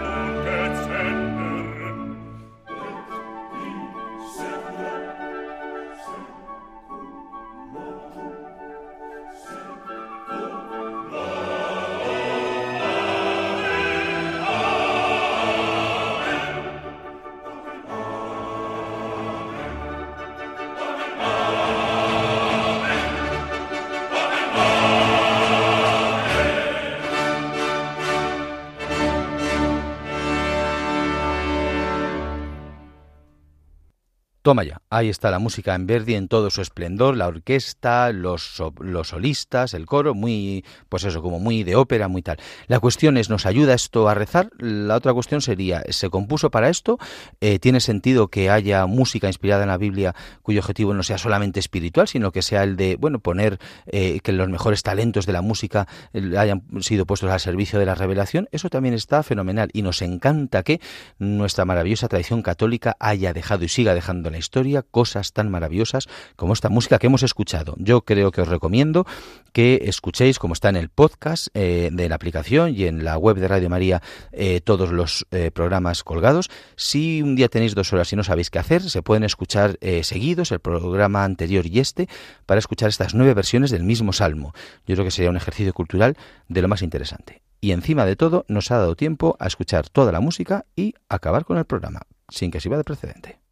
Toma 34.47 34.63
ya, 34.63 34.79
ahí 34.91 35.09
está 35.09 35.31
la 35.31 35.39
música 35.39 35.75
en 35.75 35.87
Verdi 35.87 36.15
en 36.15 36.29
todo 36.29 36.51
su 36.51 36.63
esplendor, 36.63 37.17
la 37.17 37.27
orquesta, 37.27 38.13
los, 38.13 38.63
los, 38.81 39.09
solistas, 39.09 39.75
el 39.75 39.87
coro, 39.87 40.15
muy, 40.15 40.65
pues 40.89 41.05
eso, 41.05 41.23
como 41.23 41.41
muy 41.41 41.65
de 41.65 41.75
ópera, 41.77 42.09
muy 42.09 42.23
tal. 42.23 42.39
La 42.69 42.79
cuestión 42.79 43.17
es, 43.17 43.29
¿nos 43.29 43.47
ayuda 43.47 43.75
esto 43.75 44.09
a 44.09 44.15
rezar? 44.15 44.51
La 44.59 44.95
otra 44.95 45.13
cuestión 45.13 45.41
sería, 45.41 45.83
¿se 45.91 46.09
compuso 46.11 46.51
para 46.51 46.69
esto? 46.69 46.99
Eh, 47.41 47.59
¿Tiene 47.59 47.81
sentido 47.81 48.29
que 48.29 48.51
haya 48.51 48.87
música 48.87 49.27
inspirada 49.27 49.63
en 49.63 49.69
la 49.69 49.79
Biblia 49.79 50.15
cuyo 50.43 50.61
objetivo 50.61 50.95
no 50.95 51.03
sea 51.03 51.19
solamente 51.19 51.59
espiritual, 51.59 52.07
sino 52.07 52.31
que 52.31 52.43
sea 52.43 52.63
el 52.63 52.77
de, 52.77 52.97
bueno, 52.97 53.19
poner 53.19 53.59
eh, 53.87 54.21
que 54.23 54.33
los 54.33 54.49
mejores 54.49 54.83
talentos 54.83 55.27
de 55.27 55.33
la 55.33 55.43
música 55.43 55.89
hayan 56.13 56.63
sido 56.81 57.07
puestos 57.07 57.31
al 57.31 57.41
servicio 57.41 57.79
de 57.79 57.87
la 57.87 57.95
revelación? 57.95 58.49
Eso 58.53 58.71
también 58.71 58.95
está 58.95 59.23
fenomenal 59.23 59.71
y 59.73 59.83
nos 59.83 60.03
encanta 60.03 60.63
que 60.63 60.81
nuestra 61.19 61.65
maravillosa 61.65 62.09
tradición 62.09 62.43
católica 62.43 62.97
haya 63.01 63.33
dejado 63.33 63.65
y 63.65 63.69
siga 63.69 63.95
dejando 63.95 64.31
historia 64.37 64.76
cosas 64.83 65.33
tan 65.33 65.51
maravillosas 65.51 66.09
como 66.37 66.53
esta 66.53 66.69
música 66.69 66.99
que 66.99 67.07
hemos 67.07 67.23
escuchado. 67.23 67.75
Yo 67.79 68.03
creo 68.03 68.31
que 68.31 68.41
os 68.41 68.49
recomiendo 68.49 69.07
que 69.53 69.83
escuchéis, 69.85 70.39
como 70.39 70.55
está 70.55 70.69
en 70.69 70.77
el 70.77 70.89
podcast 70.89 71.49
eh, 71.55 71.91
de 71.93 72.09
la 72.09 72.15
aplicación 72.15 72.75
y 72.75 72.85
en 72.85 73.05
la 73.05 73.17
web 73.17 73.37
de 73.37 73.49
Radio 73.49 73.71
María, 73.71 74.03
eh, 74.33 74.61
todos 74.61 74.91
los 74.91 75.27
eh, 75.31 75.51
programas 75.51 76.05
colgados. 76.05 76.51
Si 76.77 77.23
un 77.23 77.37
día 77.37 77.49
tenéis 77.49 77.75
dos 77.75 77.93
horas 77.93 78.13
y 78.13 78.17
no 78.17 78.25
sabéis 78.25 78.51
qué 78.51 78.59
hacer, 78.59 78.83
se 78.83 79.03
pueden 79.03 79.25
escuchar 79.25 79.79
seguidos 80.03 80.53
el 80.53 80.61
programa 80.61 81.25
anterior 81.25 81.67
y 81.67 81.81
este 81.81 82.09
para 82.45 82.59
escuchar 82.59 82.89
estas 82.89 83.15
nueve 83.15 83.35
versiones 83.35 83.71
del 83.71 83.85
mismo 83.85 84.13
salmo. 84.13 84.53
Yo 84.87 84.95
creo 84.95 85.05
que 85.05 85.11
sería 85.11 85.31
un 85.31 85.37
ejercicio 85.37 85.73
cultural 85.73 86.17
de 86.49 86.63
lo 86.63 86.69
más 86.69 86.83
interesante. 86.83 87.43
Y 87.61 87.73
encima 87.73 88.05
de 88.05 88.17
todo, 88.17 88.45
nos 88.49 88.71
ha 88.71 88.79
dado 88.79 88.97
tiempo 88.97 89.37
a 89.41 89.47
escuchar 89.47 89.89
toda 89.89 90.13
la 90.13 90.21
música 90.21 90.67
y 90.77 90.95
acabar 91.09 91.45
con 91.45 91.59
el 91.59 91.65
programa, 91.65 92.03
sin 92.29 92.51
que 92.51 92.61
sirva 92.61 92.77
de 92.77 92.85
precedente. 92.85 93.46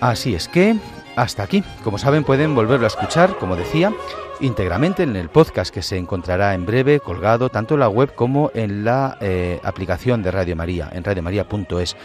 Así 0.00 0.34
es 0.34 0.48
que, 0.48 0.76
hasta 1.16 1.42
aquí. 1.42 1.62
Como 1.84 1.98
saben, 1.98 2.24
pueden 2.24 2.54
volverlo 2.54 2.86
a 2.86 2.88
escuchar, 2.88 3.36
como 3.36 3.54
decía, 3.54 3.92
íntegramente 4.40 5.02
en 5.02 5.14
el 5.14 5.28
podcast 5.28 5.72
que 5.72 5.82
se 5.82 5.98
encontrará 5.98 6.54
en 6.54 6.64
breve 6.64 7.00
colgado 7.00 7.50
tanto 7.50 7.74
en 7.74 7.80
la 7.80 7.88
web 7.88 8.14
como 8.14 8.50
en 8.54 8.84
la 8.84 9.18
eh, 9.20 9.60
aplicación 9.62 10.22
de 10.22 10.30
Radio 10.30 10.56
María, 10.56 10.88
en 10.92 11.04
radiomaria.es. 11.04 11.96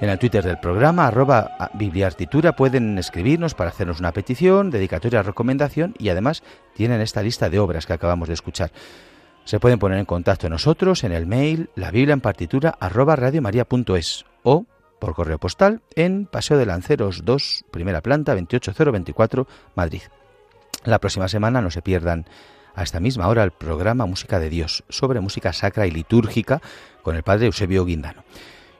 En 0.00 0.10
el 0.10 0.18
Twitter 0.18 0.42
del 0.42 0.58
programa, 0.58 1.06
arroba 1.06 1.70
bibliartitura, 1.74 2.56
pueden 2.56 2.98
escribirnos 2.98 3.54
para 3.54 3.70
hacernos 3.70 4.00
una 4.00 4.12
petición, 4.12 4.70
dedicatoria, 4.70 5.22
recomendación 5.22 5.94
y 5.98 6.08
además 6.08 6.42
tienen 6.74 7.00
esta 7.00 7.22
lista 7.22 7.48
de 7.48 7.60
obras 7.60 7.86
que 7.86 7.92
acabamos 7.92 8.26
de 8.26 8.34
escuchar. 8.34 8.72
Se 9.44 9.60
pueden 9.60 9.78
poner 9.78 9.98
en 9.98 10.04
contacto 10.04 10.46
con 10.46 10.52
nosotros 10.52 11.04
en 11.04 11.12
el 11.12 11.26
mail 11.26 11.70
la 11.76 11.92
biblia 11.92 12.14
en 12.14 12.20
partitura 12.20 12.76
arroba 12.80 13.14
radiomaria.es 13.14 14.24
o 14.42 14.66
por 14.98 15.14
correo 15.14 15.38
postal 15.38 15.82
en 15.94 16.26
Paseo 16.26 16.58
de 16.58 16.66
Lanceros 16.66 17.24
2, 17.24 17.64
primera 17.70 18.00
planta, 18.00 18.34
28024, 18.34 19.46
Madrid. 19.74 20.02
La 20.84 20.98
próxima 20.98 21.28
semana 21.28 21.60
no 21.60 21.70
se 21.70 21.82
pierdan 21.82 22.26
a 22.74 22.82
esta 22.82 23.00
misma 23.00 23.28
hora 23.28 23.44
el 23.44 23.52
programa 23.52 24.06
Música 24.06 24.38
de 24.38 24.50
Dios 24.50 24.84
sobre 24.88 25.20
música 25.20 25.52
sacra 25.52 25.86
y 25.86 25.90
litúrgica 25.90 26.60
con 27.02 27.16
el 27.16 27.22
padre 27.22 27.46
Eusebio 27.46 27.84
Guindano. 27.84 28.24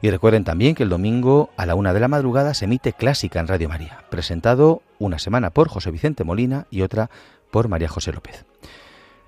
Y 0.02 0.10
recuerden 0.10 0.44
también 0.44 0.74
que 0.74 0.82
el 0.82 0.90
domingo 0.90 1.50
a 1.56 1.64
la 1.64 1.74
una 1.74 1.94
de 1.94 2.00
la 2.00 2.08
madrugada 2.08 2.52
se 2.52 2.66
emite 2.66 2.92
Clásica 2.92 3.40
en 3.40 3.48
Radio 3.48 3.68
María, 3.68 4.04
presentado 4.10 4.82
una 4.98 5.18
semana 5.18 5.50
por 5.50 5.68
José 5.68 5.90
Vicente 5.90 6.24
Molina 6.24 6.66
y 6.70 6.82
otra 6.82 7.08
por 7.50 7.68
María 7.68 7.88
José 7.88 8.12
López. 8.12 8.44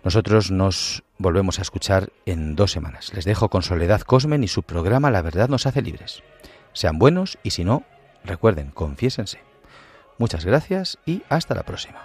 Nosotros 0.04 0.50
nos 0.50 1.02
volvemos 1.18 1.58
a 1.58 1.62
escuchar 1.62 2.10
en 2.26 2.56
dos 2.56 2.72
semanas. 2.72 3.12
Les 3.14 3.24
dejo 3.24 3.48
con 3.48 3.62
Soledad 3.62 4.02
Cosmen 4.02 4.44
y 4.44 4.48
su 4.48 4.62
programa 4.62 5.10
La 5.10 5.22
verdad 5.22 5.48
nos 5.48 5.66
hace 5.66 5.82
libres. 5.82 6.22
Sean 6.76 6.98
buenos 6.98 7.38
y 7.42 7.52
si 7.52 7.64
no, 7.64 7.84
recuerden, 8.22 8.70
confiésense. 8.70 9.38
Muchas 10.18 10.44
gracias 10.44 10.98
y 11.06 11.22
hasta 11.30 11.54
la 11.54 11.62
próxima. 11.62 12.02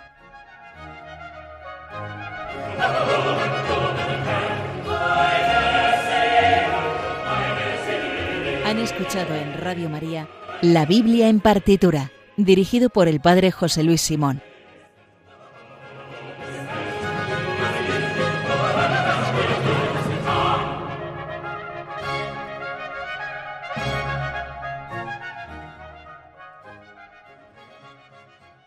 Han 8.65 8.79
escuchado 8.79 9.35
en 9.35 9.55
Radio 9.59 9.89
María 9.89 10.29
La 10.61 10.85
Biblia 10.85 11.27
en 11.27 11.41
partitura, 11.41 12.13
dirigido 12.37 12.89
por 12.89 13.09
el 13.09 13.19
Padre 13.19 13.51
José 13.51 13.83
Luis 13.83 13.99
Simón. 13.99 14.41